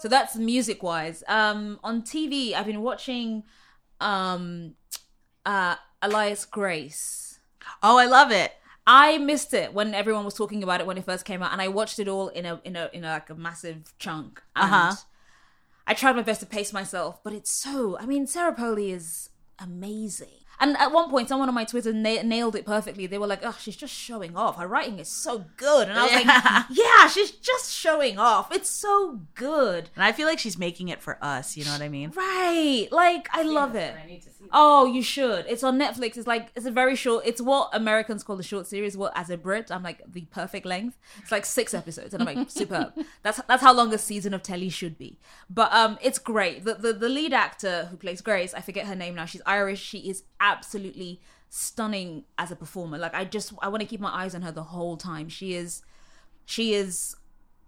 [0.00, 1.22] So that's music wise.
[1.28, 3.44] Um, on TV, I've been watching
[4.00, 4.74] um,
[5.44, 7.40] uh, Alias Grace.
[7.82, 8.52] Oh, I love it.
[8.86, 11.60] I missed it when everyone was talking about it when it first came out, and
[11.60, 14.42] I watched it all in a in a in a, like a massive chunk.
[14.56, 14.94] Uh-huh.
[15.86, 17.98] I tried my best to pace myself, but it's so.
[17.98, 19.28] I mean, Sarah Polley is
[19.58, 20.39] amazing.
[20.60, 23.06] And at one point, someone on my Twitter na- nailed it perfectly.
[23.06, 24.58] They were like, "Oh, she's just showing off.
[24.58, 28.54] Her writing is so good." And I was like, "Yeah, she's just showing off.
[28.54, 31.56] It's so good." And I feel like she's making it for us.
[31.56, 32.12] You know what I mean?
[32.14, 32.88] Right.
[32.90, 33.94] Like I love it.
[34.52, 35.46] Oh, you should.
[35.48, 36.16] It's on Netflix.
[36.16, 37.24] It's like it's a very short.
[37.26, 38.96] It's what Americans call a short series.
[38.96, 40.98] What as a Brit, I'm like the perfect length.
[41.22, 42.92] It's like six episodes, and I'm like superb.
[43.22, 45.18] That's that's how long a season of telly should be.
[45.48, 46.64] But um, it's great.
[46.64, 49.24] The the, the lead actor who plays Grace, I forget her name now.
[49.24, 49.80] She's Irish.
[49.80, 50.49] She is absolutely
[51.50, 52.98] stunning as a performer.
[52.98, 55.28] Like I just I want to keep my eyes on her the whole time.
[55.28, 55.82] She is
[56.44, 57.16] she is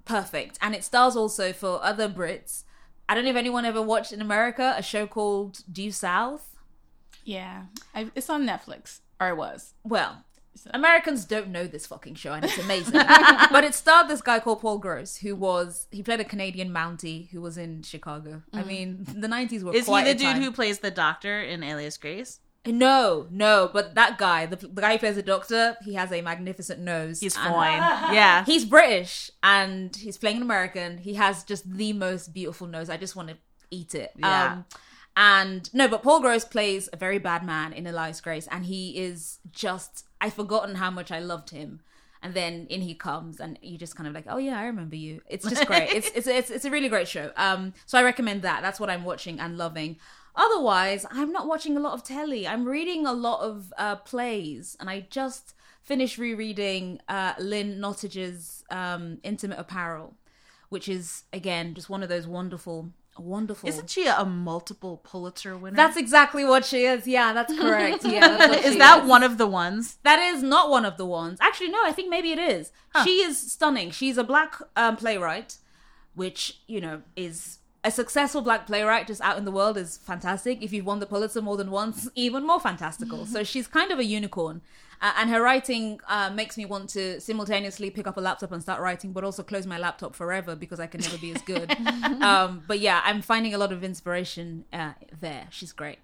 [0.05, 0.59] perfect.
[0.61, 2.65] And it stars also for other Brits.
[3.09, 6.57] I don't know if anyone ever watched in America a show called Due South.
[7.25, 7.65] Yeah,
[7.95, 9.75] I, it's on Netflix, or it was.
[9.85, 10.25] Well,
[10.71, 12.93] Americans don't know this fucking show, and it's amazing.
[13.53, 17.31] but it starred this guy called Paul Gross, who was he played a Canadian Mountie
[17.31, 18.43] who was in Chicago.
[18.53, 18.67] I mm.
[18.67, 20.43] mean, the nineties were Is he the a dude time.
[20.43, 22.41] who plays the doctor in Alias Grace?
[22.65, 26.23] No, no, but that guy, the, the guy who plays the doctor, he has a
[26.23, 27.21] magnificent nose.
[27.21, 27.79] He's and- fine.
[28.15, 28.45] yeah.
[28.45, 30.99] He's British and he's playing an American.
[30.99, 32.89] He has just the most beautiful nose.
[32.89, 33.37] I just want to
[33.71, 34.13] eat it.
[34.17, 34.53] Yeah.
[34.53, 34.65] Um,
[35.17, 38.99] and no, but Paul Gross plays a very bad man in Alias Grace, and he
[38.99, 40.07] is just.
[40.21, 41.81] I've forgotten how much I loved him.
[42.25, 44.95] And then in he comes, and you just kind of like, oh yeah, I remember
[44.95, 45.21] you.
[45.29, 45.91] It's just great.
[45.93, 47.33] it's, it's it's it's a really great show.
[47.37, 48.63] Um, so I recommend that.
[48.63, 49.97] That's what I'm watching and loving.
[50.35, 52.47] Otherwise, I'm not watching a lot of telly.
[52.47, 58.65] I'm reading a lot of uh, plays, and I just finished rereading uh, Lynn Nottage's
[58.71, 60.15] um, Intimate Apparel,
[60.69, 63.69] which is again just one of those wonderful, wonderful.
[63.69, 65.77] Isn't she a multiple Pulitzer winner?
[65.77, 67.07] That's exactly what she is.
[67.07, 68.05] Yeah, that's correct.
[68.13, 69.99] Yeah, that's is that one of the ones?
[70.03, 71.39] That is not one of the ones.
[71.43, 72.73] Actually, no, I think maybe it is.
[73.05, 73.91] She is stunning.
[73.91, 75.59] She's a black um, playwright,
[76.15, 80.63] which, you know, is a successful black playwright just out in the world is fantastic.
[80.63, 83.27] If you've won the Pulitzer more than once, even more fantastical.
[83.27, 84.63] so she's kind of a unicorn.
[85.01, 88.63] Uh, and her writing uh, makes me want to simultaneously pick up a laptop and
[88.63, 91.77] start writing, but also close my laptop forever because I can never be as good.
[92.23, 95.49] um, but yeah, I'm finding a lot of inspiration uh, there.
[95.51, 95.99] She's great.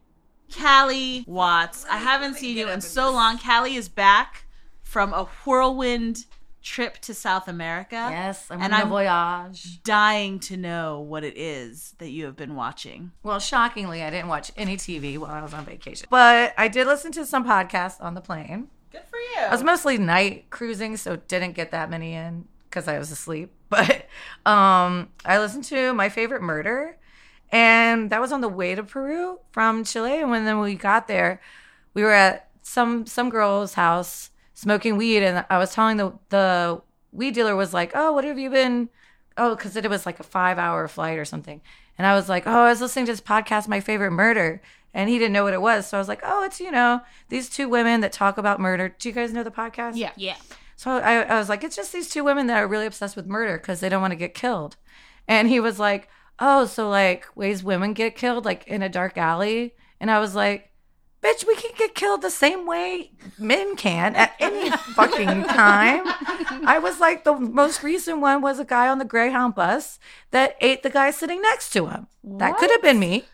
[0.52, 1.86] Callie Watts.
[1.88, 3.38] I haven't seen you in so long.
[3.38, 4.46] Callie is back
[4.82, 6.24] from a whirlwind
[6.68, 7.96] trip to South America.
[8.10, 9.82] Yes, I'm and on a I'm voyage.
[9.84, 13.12] dying to know what it is that you have been watching.
[13.22, 16.86] Well, shockingly, I didn't watch any TV while I was on vacation, but I did
[16.86, 18.68] listen to some podcasts on the plane.
[18.92, 19.46] Good for you.
[19.46, 23.52] I was mostly night cruising, so didn't get that many in because I was asleep.
[23.70, 24.06] But
[24.46, 26.96] um, I listened to my favorite murder,
[27.52, 30.20] and that was on the way to Peru from Chile.
[30.20, 31.42] And when then we got there,
[31.92, 36.82] we were at some some girl's house smoking weed, and I was telling the the
[37.12, 38.88] weed dealer was like, "Oh, what have you been?"
[39.36, 41.60] Oh, because it was like a five hour flight or something,
[41.96, 44.60] and I was like, "Oh, I was listening to this podcast, my favorite murder."
[44.94, 45.86] And he didn't know what it was.
[45.86, 48.88] So I was like, oh, it's, you know, these two women that talk about murder.
[48.88, 49.92] Do you guys know the podcast?
[49.96, 50.12] Yeah.
[50.16, 50.36] Yeah.
[50.76, 53.26] So I, I was like, it's just these two women that are really obsessed with
[53.26, 54.76] murder because they don't want to get killed.
[55.28, 59.18] And he was like, oh, so like ways women get killed, like in a dark
[59.18, 59.74] alley.
[60.00, 60.72] And I was like,
[61.22, 66.02] bitch, we can get killed the same way men can at any fucking time.
[66.66, 69.98] I was like, the most recent one was a guy on the Greyhound bus
[70.30, 72.06] that ate the guy sitting next to him.
[72.24, 73.24] That could have been me.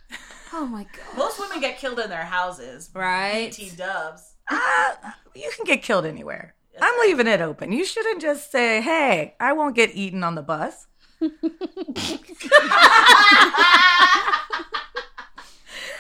[0.53, 1.17] Oh my god.
[1.17, 2.91] Most women get killed in their houses.
[2.95, 3.53] Right.
[3.53, 4.35] T dubs.
[4.49, 4.95] Uh,
[5.35, 6.55] you can get killed anywhere.
[6.81, 7.73] I'm leaving it open.
[7.73, 10.87] You shouldn't just say, hey, I won't get eaten on the bus.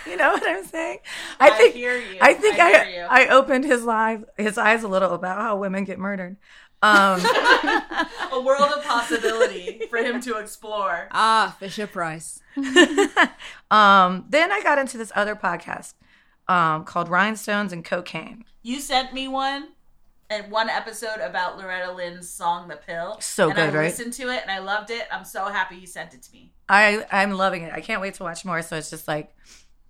[0.06, 0.98] you know what I'm saying?
[1.40, 2.18] I I think hear you.
[2.20, 3.00] I think I I, you.
[3.02, 6.36] I, opened his live his eyes a little about how women get murdered.
[6.82, 7.20] Um,
[8.32, 11.08] A world of possibility for him to explore.
[11.12, 12.40] Ah, Fisher Price.
[13.70, 15.94] um, then I got into this other podcast
[16.46, 18.44] um, called Rhinestones and Cocaine.
[18.62, 19.68] You sent me one
[20.28, 23.84] and one episode about Loretta Lynn's song "The Pill." So and good, I right?
[23.86, 25.06] listened to it and I loved it.
[25.10, 26.52] I'm so happy you sent it to me.
[26.68, 27.72] I I'm loving it.
[27.72, 28.60] I can't wait to watch more.
[28.62, 29.34] So it's just like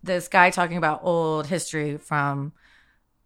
[0.05, 2.53] this guy talking about old history from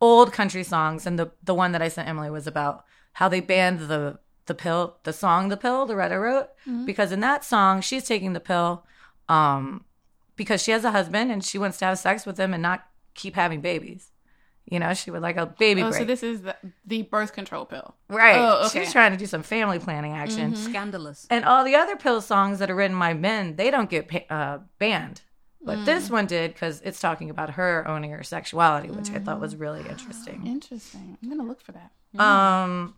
[0.00, 3.40] old country songs, and the the one that I sent Emily was about how they
[3.40, 6.48] banned the the pill, the song "The Pill" Loretta wrote,
[6.86, 8.84] because in that song she's taking the pill,
[9.28, 9.84] um,
[10.36, 12.86] because she has a husband and she wants to have sex with him and not
[13.14, 14.10] keep having babies.
[14.70, 16.00] You know, she would like a baby Oh, break.
[16.00, 16.54] so this is the,
[16.84, 17.94] the birth control pill.
[18.08, 18.36] right.
[18.36, 18.84] Oh, okay.
[18.84, 20.54] She's trying to do some family planning action.
[20.54, 21.26] Scandalous.
[21.30, 24.58] And all the other pill songs that are written by men, they don't get uh,
[24.78, 25.22] banned.
[25.60, 29.40] But this one did because it's talking about her owning her sexuality, which I thought
[29.40, 30.46] was really interesting.
[30.46, 31.18] Interesting.
[31.22, 31.90] I'm gonna look for that.
[32.22, 32.94] Um,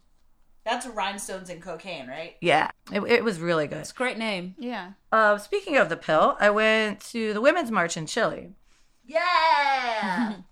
[0.64, 2.36] That's rhinestones and cocaine, right?
[2.40, 3.78] yeah, it, it was really good.
[3.78, 4.54] It's a great name.
[4.58, 4.92] Yeah.
[5.10, 8.52] Uh, speaking of the pill, I went to the Women's March in Chile.
[9.04, 10.34] Yeah.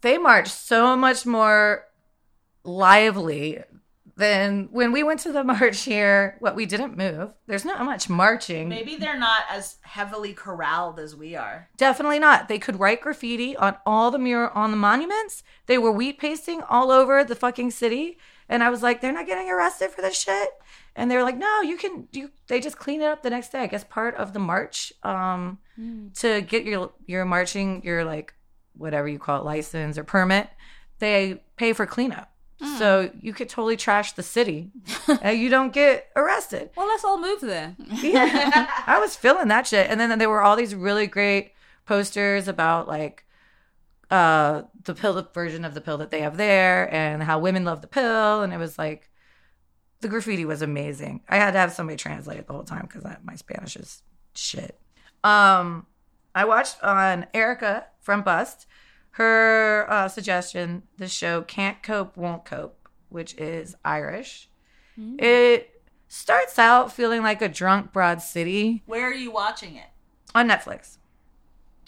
[0.00, 1.84] They marched so much more
[2.62, 3.58] lively
[4.18, 6.36] than when we went to the march here.
[6.40, 7.30] What we didn't move.
[7.46, 8.68] There's not much marching.
[8.68, 11.68] Maybe they're not as heavily corralled as we are.
[11.76, 12.48] Definitely not.
[12.48, 15.42] They could write graffiti on all the mural on the monuments.
[15.66, 18.18] They were wheat pasting all over the fucking city.
[18.48, 20.48] And I was like, they're not getting arrested for this shit.
[20.96, 23.52] And they were like, no, you can you they just clean it up the next
[23.52, 23.60] day.
[23.60, 25.58] I guess part of the march, um,
[26.14, 28.34] to get your your marching, your like
[28.76, 30.48] whatever you call it, license or permit,
[30.98, 32.32] they pay for cleanup.
[32.78, 34.70] So you could totally trash the city
[35.22, 36.70] and you don't get arrested.
[36.76, 37.76] Well, let's all move there.
[37.88, 38.68] Yeah.
[38.86, 39.88] I was feeling that shit.
[39.88, 41.52] And then there were all these really great
[41.86, 43.24] posters about like
[44.10, 47.80] uh the pill version of the pill that they have there and how women love
[47.80, 48.42] the pill.
[48.42, 49.08] And it was like
[50.00, 51.20] the graffiti was amazing.
[51.28, 54.02] I had to have somebody translate it the whole time because my Spanish is
[54.34, 54.78] shit.
[55.22, 55.86] Um
[56.34, 58.66] I watched on Erica from Bust
[59.18, 64.48] her uh, suggestion, the show Can't Cope, Won't Cope, which is Irish.
[65.18, 69.86] It starts out feeling like a drunk Broad City Where are you watching it?
[70.34, 70.96] on Netflix.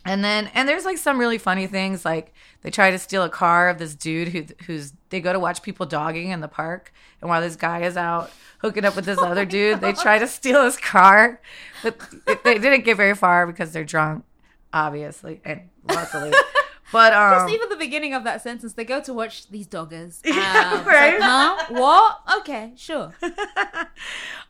[0.05, 3.29] And then and there's like some really funny things like they try to steal a
[3.29, 6.93] car of this dude who who's they go to watch people dogging in the park
[7.21, 10.27] and while this guy is out hooking up with this other dude they try to
[10.27, 11.39] steal his car
[11.83, 12.01] but
[12.45, 14.25] they didn't get very far because they're drunk
[14.73, 16.33] obviously and luckily
[16.93, 20.21] but um Just even the beginning of that sentence, they go to watch these doggers.
[20.25, 21.21] Yeah, Um, it's right.
[21.21, 21.67] Like, huh?
[21.71, 22.21] What?
[22.41, 23.15] Okay, sure.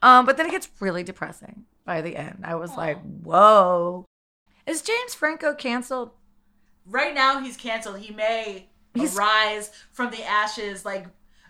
[0.03, 2.41] Um, but then it gets really depressing by the end.
[2.45, 4.07] I was like, whoa.
[4.67, 6.13] Is James Franco canceled?
[6.87, 7.99] Right now, he's canceled.
[7.99, 8.69] He may
[8.99, 11.07] arise from the ashes like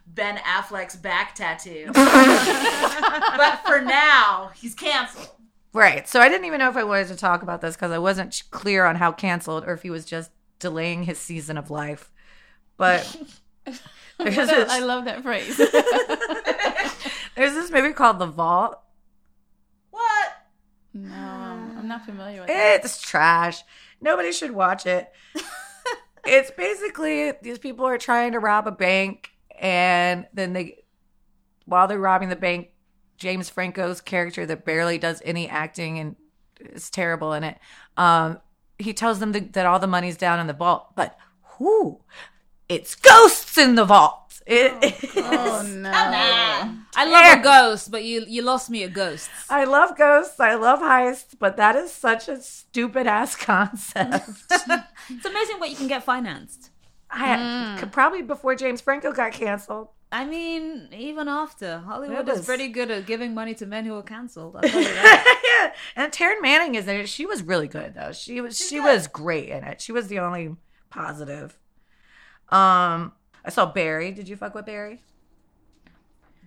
[0.06, 1.90] Ben Affleck's back tattoo.
[1.94, 5.30] but for now, he's canceled.
[5.72, 6.08] Right.
[6.08, 8.42] So I didn't even know if I wanted to talk about this because I wasn't
[8.50, 12.12] clear on how canceled or if he was just delaying his season of life.
[12.76, 13.16] But
[14.18, 15.56] there's this, I love that phrase.
[17.36, 18.78] there's this movie called The Vault.
[19.90, 20.32] What?
[20.94, 22.84] no, I'm not familiar with it.
[22.84, 23.62] It's trash.
[24.00, 25.12] Nobody should watch it.
[26.24, 30.84] it's basically these people are trying to rob a bank, and then they,
[31.66, 32.70] while they're robbing the bank,
[33.18, 36.16] James Franco's character that barely does any acting and
[36.60, 37.58] is terrible in it,
[37.96, 38.40] um,
[38.80, 41.16] he tells them that, that all the money's down in the vault, but
[41.58, 42.00] who?
[42.70, 44.40] it's ghosts in the vault.
[44.46, 44.72] It,
[45.16, 45.90] Oh, oh no.
[45.92, 49.28] I love a ghost, but you you lost me at ghosts.
[49.50, 50.40] I love ghosts.
[50.40, 54.28] I love heists, but that is such a stupid ass concept.
[54.50, 56.70] It's amazing what you can get financed.
[57.10, 57.92] I could mm.
[57.92, 59.88] probably before James Franco got canceled.
[60.12, 63.94] I mean, even after Hollywood is was- pretty good at giving money to men who
[63.96, 64.56] are cancelled.
[64.56, 65.72] I'll tell you that.
[65.72, 67.08] yeah, and Taryn Manning is in it.
[67.08, 68.12] She was really good though.
[68.12, 69.80] She was she was great in it.
[69.80, 70.56] She was the only
[70.90, 71.56] positive.
[72.48, 73.12] Um,
[73.44, 74.10] I saw Barry.
[74.10, 75.00] Did you fuck with Barry?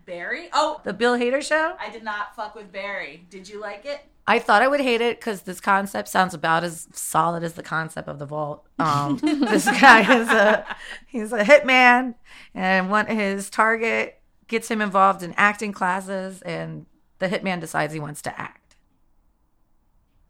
[0.06, 0.50] Barry?
[0.52, 1.76] Oh, The Bill Hader show.
[1.80, 3.26] I did not fuck with Barry.
[3.30, 4.02] Did you like it?
[4.26, 7.64] I thought I would hate it because this concept sounds about as solid as the
[7.64, 8.66] concept of the vault.
[8.80, 10.66] Um, this guy is a
[11.08, 12.16] he's a hitman,
[12.56, 16.86] and one his target gets him involved in acting classes, and
[17.20, 18.76] the hitman decides he wants to act.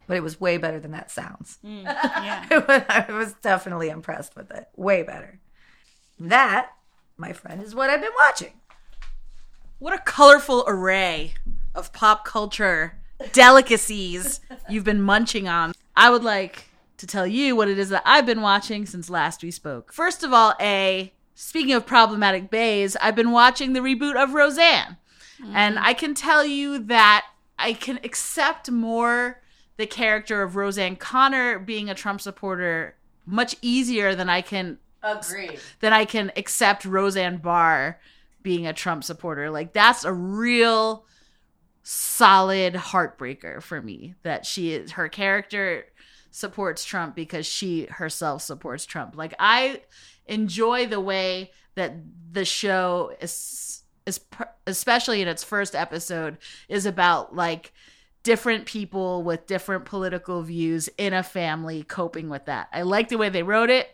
[0.07, 1.59] But it was way better than that sounds.
[1.63, 2.45] Yeah.
[2.49, 4.67] I was definitely impressed with it.
[4.75, 5.39] Way better.
[6.19, 6.71] That,
[7.17, 8.53] my friend, is what I've been watching.
[9.79, 11.33] What a colorful array
[11.75, 12.99] of pop culture
[13.31, 14.39] delicacies
[14.69, 15.73] you've been munching on.
[15.95, 16.65] I would like
[16.97, 19.91] to tell you what it is that I've been watching since last we spoke.
[19.91, 24.97] First of all, A, speaking of problematic bays, I've been watching the reboot of Roseanne.
[25.53, 27.25] And I can tell you that
[27.59, 29.41] I can accept more
[29.75, 32.95] the character of Roseanne Connor being a Trump supporter
[33.25, 35.59] much easier than I can Agreed.
[35.81, 37.99] then I can accept Roseanne Barr
[38.41, 39.49] being a Trump supporter.
[39.49, 41.05] Like that's a real
[41.83, 45.85] solid heartbreaker for me that she is her character
[46.31, 49.15] supports Trump because she herself supports Trump.
[49.15, 49.81] Like I
[50.25, 51.93] enjoy the way that
[52.31, 54.19] the show is is
[54.67, 57.73] especially in its first episode is about like
[58.23, 62.69] different people with different political views in a family coping with that.
[62.71, 63.89] I like the way they wrote it.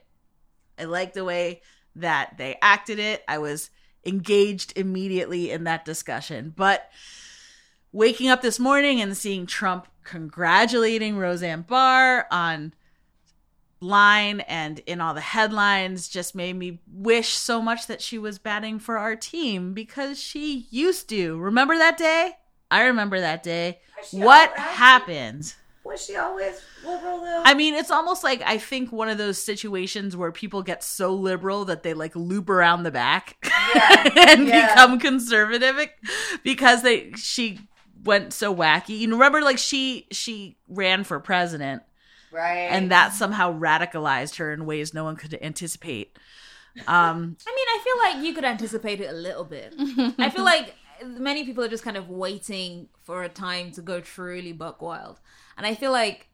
[0.78, 1.62] I like the way
[1.96, 3.24] that they acted it.
[3.28, 3.72] I was
[4.06, 6.54] engaged immediately in that discussion.
[6.56, 6.90] But
[7.92, 12.74] waking up this morning and seeing Trump congratulating Roseanne Barr on
[13.82, 18.38] line and in all the headlines just made me wish so much that she was
[18.38, 21.38] batting for our team because she used to.
[21.38, 22.34] Remember that day?
[22.70, 23.80] I remember that day.
[24.12, 25.54] What happened?
[25.86, 27.42] Was she always liberal though?
[27.46, 31.14] I mean, it's almost like I think one of those situations where people get so
[31.16, 33.38] liberal that they like loop around the back
[34.18, 34.68] and Yeah.
[34.76, 35.78] become conservative
[36.44, 37.60] because they she
[38.04, 39.00] went so wacky.
[39.00, 41.84] You remember, like she she ran for president,
[42.32, 42.70] right.
[42.72, 46.18] and that somehow radicalized her in ways no one could anticipate.
[46.88, 49.74] Um, I mean, I feel like you could anticipate it a little bit.
[50.18, 50.76] I feel like
[51.06, 55.20] many people are just kind of waiting for a time to go truly buck wild.
[55.58, 56.30] And I feel like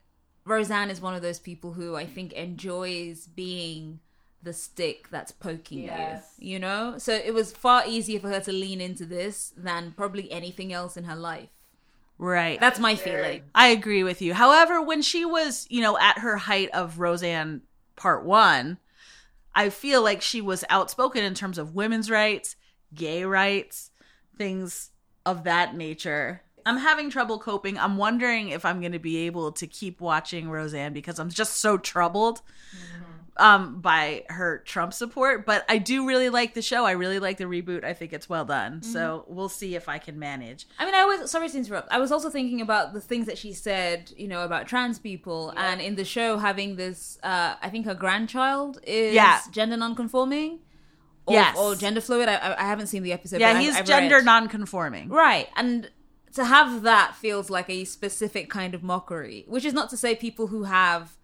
[0.46, 4.00] Roseanne is one of those people who I think enjoys being
[4.44, 6.36] the stick that's poking Yes.
[6.38, 6.54] you.
[6.54, 6.96] You know?
[6.98, 10.96] So it was far easier for her to lean into this than probably anything else
[10.98, 11.50] in her life.
[12.18, 12.60] Right.
[12.60, 13.44] That's my feeling.
[13.54, 14.34] I agree with you.
[14.34, 17.62] However, when she was, you know, at her height of Roseanne
[17.96, 18.78] part one,
[19.54, 22.56] I feel like she was outspoken in terms of women's rights,
[22.94, 23.92] gay rights,
[24.38, 24.92] things
[25.26, 26.42] of that nature.
[26.66, 27.78] I'm having trouble coping.
[27.78, 31.58] I'm wondering if I'm going to be able to keep watching Roseanne because I'm just
[31.58, 32.42] so troubled
[32.76, 33.04] mm-hmm.
[33.38, 36.86] Um by her Trump support, but I do really like the show.
[36.86, 37.84] I really like the reboot.
[37.84, 38.82] I think it's well done.
[38.82, 40.68] So, we'll see if I can manage.
[40.80, 41.92] I mean, I was sorry to interrupt.
[41.92, 45.54] I was also thinking about the things that she said, you know, about trans people,
[45.58, 47.18] and in the show having this.
[47.24, 49.40] Uh, I think her grandchild is Yeah.
[49.52, 50.60] gender nonconforming,
[51.26, 51.58] or, Yes.
[51.58, 52.30] or gender fluid.
[52.30, 53.42] I, I haven't seen the episode.
[53.42, 54.26] Yeah, he's I've gender read.
[54.26, 55.10] non-conforming.
[55.10, 55.90] right, and
[56.36, 59.44] to have that feels like a specific kind of mockery.
[59.48, 61.18] Which is not to say people who have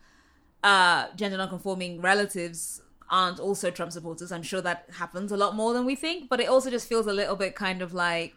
[0.63, 4.31] uh, gender nonconforming relatives aren't also Trump supporters.
[4.31, 7.07] I'm sure that happens a lot more than we think, but it also just feels
[7.07, 8.35] a little bit kind of like,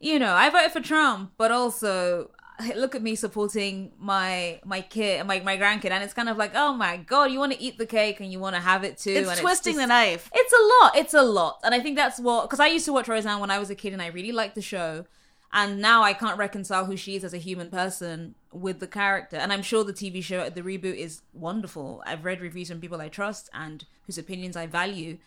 [0.00, 2.30] you know, I voted for Trump, but also
[2.74, 6.52] look at me supporting my my kid, my my grandkid, and it's kind of like,
[6.54, 8.98] oh my god, you want to eat the cake and you want to have it
[8.98, 9.12] too.
[9.12, 10.28] It's and twisting just- the knife.
[10.34, 10.96] It's a lot.
[10.96, 13.50] It's a lot, and I think that's what because I used to watch Roseanne when
[13.50, 15.04] I was a kid, and I really liked the show.
[15.52, 19.36] And now I can't reconcile who she is as a human person with the character.
[19.36, 22.02] And I'm sure the TV show, the reboot, is wonderful.
[22.04, 25.18] I've read reviews from people I trust and whose opinions I value.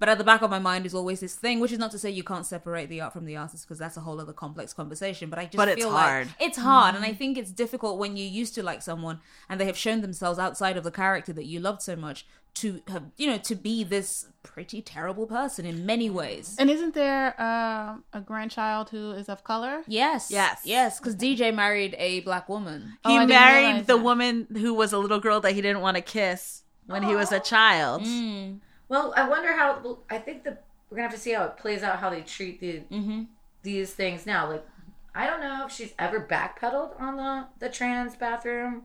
[0.00, 1.98] But at the back of my mind is always this thing, which is not to
[1.98, 4.72] say you can't separate the art from the artist because that's a whole other complex
[4.72, 5.30] conversation.
[5.30, 6.26] But I just But it's feel hard.
[6.28, 9.60] like it's hard, and I think it's difficult when you used to like someone and
[9.60, 13.04] they have shown themselves outside of the character that you loved so much to have,
[13.16, 16.56] you know, to be this pretty terrible person in many ways.
[16.58, 19.82] And isn't there uh, a grandchild who is of color?
[19.86, 20.62] Yes, Yes.
[20.64, 22.96] yes, because DJ married a black woman.
[23.04, 24.02] Oh, He I didn't married the that.
[24.02, 27.30] woman who was a little girl that he didn't want to kiss when he was
[27.32, 28.02] a child.
[28.02, 28.58] Mm.
[28.90, 29.98] Well, I wonder how.
[30.10, 32.60] I think that we're gonna have to see how it plays out, how they treat
[32.60, 33.22] the Mm-hmm.
[33.62, 34.50] these things now.
[34.50, 34.66] Like,
[35.14, 38.82] I don't know if she's ever backpedaled on the the trans bathroom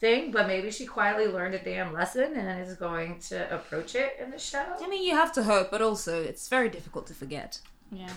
[0.00, 4.16] thing, but maybe she quietly learned a damn lesson and is going to approach it
[4.20, 4.64] in the show.
[4.80, 7.60] I mean, you have to hope, but also it's very difficult to forget.
[7.92, 8.08] Yeah.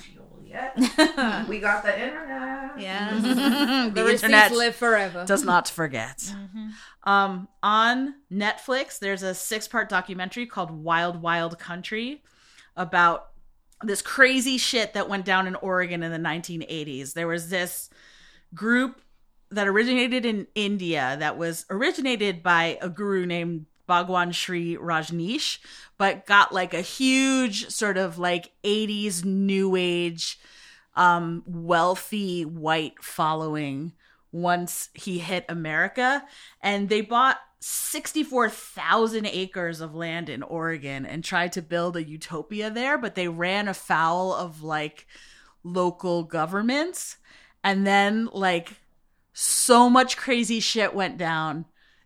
[0.47, 2.79] Yeah, we got the internet.
[2.79, 5.25] Yeah, The the internet live forever.
[5.25, 6.33] does not forget.
[7.03, 12.23] Um, on Netflix, there's a six part documentary called Wild Wild Country
[12.77, 13.31] about
[13.83, 17.13] this crazy shit that went down in Oregon in the 1980s.
[17.13, 17.89] There was this
[18.53, 19.01] group
[19.51, 25.59] that originated in India that was originated by a guru named Bhagwan Sri Rajneesh,
[25.97, 30.39] but got like a huge sort of like 80s new age
[30.95, 33.93] um wealthy white following
[34.31, 36.23] once he hit America.
[36.61, 42.69] And they bought 64,000 acres of land in Oregon and tried to build a utopia
[42.69, 45.07] there but they ran afoul of like
[45.63, 47.17] local governments.
[47.63, 48.73] And then like
[49.33, 51.65] so much crazy shit went down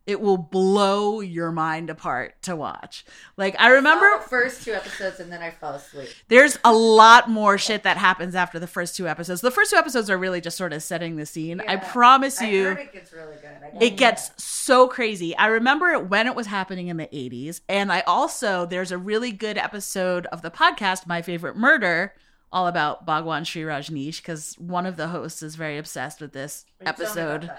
[0.10, 3.06] it will blow your mind apart to watch
[3.38, 6.10] like i remember the first two episodes and then I fell asleep.
[6.28, 9.42] there's a lot more shit that happens after the first two episodes.
[9.42, 11.62] The first two episodes are really just sort of setting the scene.
[11.62, 11.92] I Yeah.
[11.92, 13.80] promise I you, heard it gets really good.
[13.80, 15.36] I it gets so crazy.
[15.38, 17.62] I remember it when it was happening in the 80s.
[17.70, 22.14] And I also, there's a really good episode of the podcast, My Favorite Murder,
[22.52, 26.66] all about Bhagwan Sri Rajneesh, because one of the hosts is very obsessed with this
[26.82, 27.52] episode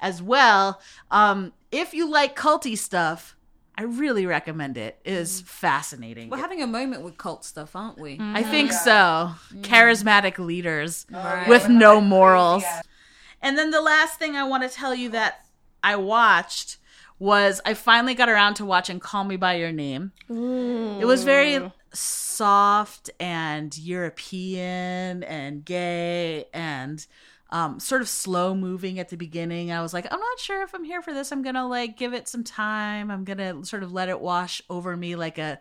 [0.00, 0.80] as well.
[1.10, 3.36] Um, if you like culty stuff,
[3.76, 4.98] I really recommend it.
[5.04, 6.28] It is fascinating.
[6.30, 8.18] We're having a moment with cult stuff, aren't we?
[8.18, 8.36] Mm-hmm.
[8.36, 8.90] I think so.
[9.54, 9.62] Mm.
[9.62, 11.48] Charismatic leaders Right.
[11.48, 12.64] with no morals.
[13.40, 15.46] And then the last thing I want to tell you that
[15.82, 16.76] I watched
[17.18, 20.12] was I finally got around to watching Call Me by Your Name.
[20.28, 27.06] It was very soft and European and gay and
[27.50, 29.72] um, sort of slow moving at the beginning.
[29.72, 31.32] I was like, I'm not sure if I'm here for this.
[31.32, 33.10] I'm gonna like give it some time.
[33.10, 35.60] I'm gonna sort of let it wash over me like a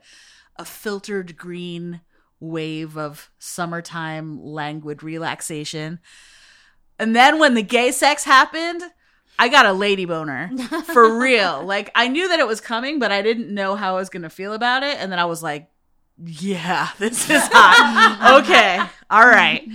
[0.56, 2.02] a filtered green
[2.40, 6.00] wave of summertime languid relaxation.
[7.00, 8.84] And then when the gay sex happened,
[9.38, 10.52] I got a lady boner
[10.94, 11.64] for real.
[11.66, 14.24] Like I knew that it was coming, but I didn't know how I was going
[14.24, 14.98] to feel about it.
[15.00, 15.70] And then I was like,
[16.24, 18.42] yeah, this is hot.
[18.44, 18.80] okay.
[19.10, 19.68] All right.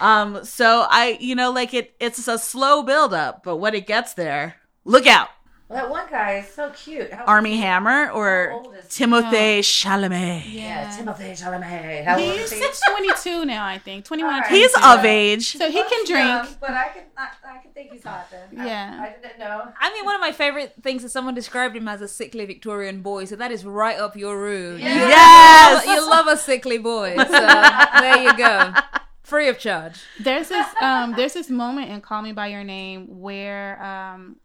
[0.00, 3.86] Um so I, you know, like it it's a slow build up, but when it
[3.86, 5.28] gets there, look out.
[5.72, 7.12] Well, that one guy is so cute.
[7.12, 8.84] How Armie Hammer or old is?
[8.86, 10.42] Timothée Chalamet.
[10.52, 12.04] Yeah, Timothy Chalamet.
[12.04, 12.90] How old is He's he?
[12.90, 14.04] 22 now, I think.
[14.04, 14.48] 21 or Alright.
[14.50, 14.62] 22.
[14.62, 15.56] He's of age.
[15.56, 16.58] So he can drink.
[16.60, 18.66] but I can, I, I can think he's hot then.
[18.66, 18.98] Yeah.
[19.02, 19.72] I, didn't know.
[19.80, 23.00] I mean, one of my favorite things is someone described him as a sickly Victorian
[23.00, 24.78] boy, so that is right up your room.
[24.78, 25.86] You Yes.
[25.86, 27.24] love- you love a sickly boy, so
[28.00, 28.74] there you go,
[29.22, 30.00] free of charge.
[30.20, 34.36] There's this um there's this moment in Call Me by Your Name where um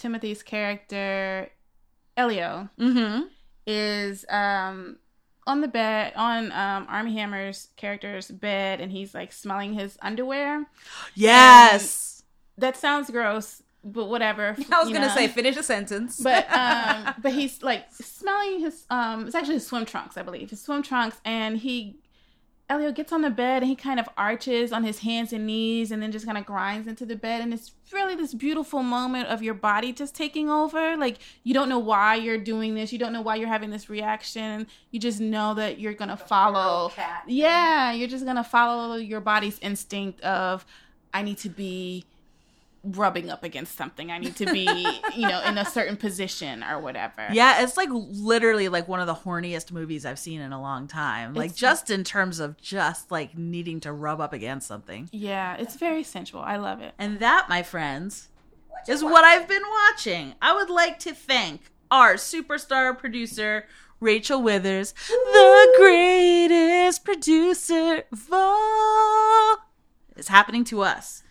[0.00, 1.50] Timothy's character
[2.16, 3.26] Elio Mm-hmm.
[3.66, 4.96] is um
[5.46, 10.66] on the bed on um Armie Hammer's character's bed and he's like smelling his underwear.
[11.14, 12.22] Yes.
[12.58, 14.56] That sounds gross, but whatever.
[14.72, 15.14] I was gonna know.
[15.14, 19.66] say finish a sentence, but um but he's like smelling his um it's actually his
[19.66, 21.96] swim trunks i believe his swim trunks and he
[22.70, 25.90] elio gets on the bed and he kind of arches on his hands and knees
[25.90, 27.42] and then just kind of grinds into the bed.
[27.42, 30.96] And it's really this beautiful moment of your body just taking over.
[30.96, 32.92] Like you don't know why you're doing this.
[32.92, 34.68] You don't know why you're having this reaction.
[34.92, 37.24] You just know that you're gonna follow cat.
[37.26, 40.64] yeah you're just gonna follow your body's instinct of
[41.12, 42.04] i need to be
[42.82, 44.10] rubbing up against something.
[44.10, 44.62] I need to be,
[45.14, 47.28] you know, in a certain position or whatever.
[47.32, 50.86] Yeah, it's like literally like one of the horniest movies I've seen in a long
[50.88, 51.34] time.
[51.34, 55.08] Like It's- just in terms of just like needing to rub up against something.
[55.12, 56.40] Yeah, it's very sensual.
[56.40, 56.94] I love it.
[56.98, 58.28] And that, my friends,
[58.88, 60.34] is what I've been watching.
[60.40, 63.66] I would like to thank our superstar producer,
[64.00, 69.58] Rachel Withers, the greatest producer of all.
[70.16, 71.22] is happening to us.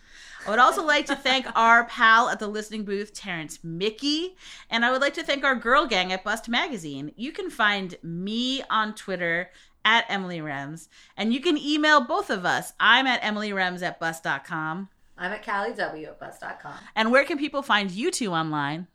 [0.46, 4.36] I would also like to thank our pal at the listening booth, Terrence Mickey.
[4.70, 7.12] And I would like to thank our girl gang at Bust Magazine.
[7.16, 9.50] You can find me on Twitter
[9.84, 10.88] at Emily Rems.
[11.16, 12.72] And you can email both of us.
[12.80, 14.88] I'm at emilyrems at bust.com.
[15.18, 16.74] I'm at Callie W at bust.com.
[16.96, 18.86] And where can people find you two online?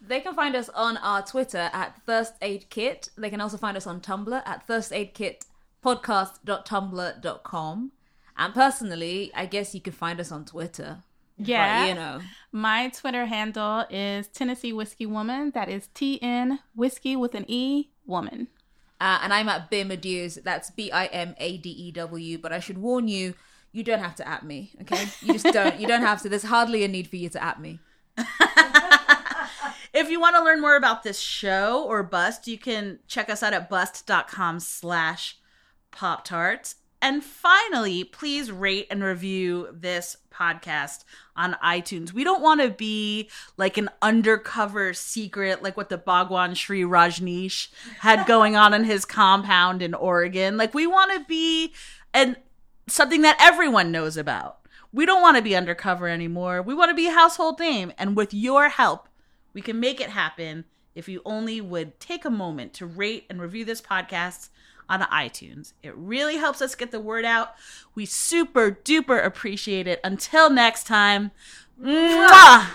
[0.00, 3.08] They can find us on our Twitter at Thirst Aid Kit.
[3.16, 5.44] They can also find us on Tumblr at Thirst Aid Kit
[5.84, 7.92] podcast.tumblr.com.
[8.36, 11.02] And personally, I guess you can find us on Twitter.
[11.36, 11.82] Yeah.
[11.82, 12.20] But, you know.
[12.52, 15.52] My Twitter handle is Tennessee Whiskey Woman.
[15.54, 18.48] That is T N Whiskey with an E Woman.
[19.00, 20.42] Uh, and I'm at Bim Adews.
[20.42, 22.38] That's B I M A D E W.
[22.38, 23.34] But I should warn you,
[23.72, 25.06] you don't have to at me, okay?
[25.22, 25.78] You just don't.
[25.80, 26.28] You don't have to.
[26.28, 27.80] There's hardly a need for you to at me.
[29.94, 33.44] If you want to learn more about this show or Bust, you can check us
[33.44, 35.38] out at bust.com slash
[35.92, 36.74] Pop Tarts.
[37.04, 41.04] And finally, please rate and review this podcast
[41.36, 42.14] on iTunes.
[42.14, 43.28] We don't want to be
[43.58, 49.04] like an undercover secret, like what the Bhagwan Sri Rajneesh had going on in his
[49.04, 50.56] compound in Oregon.
[50.56, 51.74] Like we want to be
[52.14, 52.36] and
[52.86, 54.60] something that everyone knows about.
[54.90, 56.62] We don't want to be undercover anymore.
[56.62, 57.92] We want to be a household name.
[57.98, 59.10] And with your help,
[59.52, 63.42] we can make it happen if you only would take a moment to rate and
[63.42, 64.48] review this podcast
[64.88, 65.72] on iTunes.
[65.82, 67.54] It really helps us get the word out.
[67.94, 70.00] We super duper appreciate it.
[70.04, 71.30] Until next time,
[71.80, 72.66] mwah!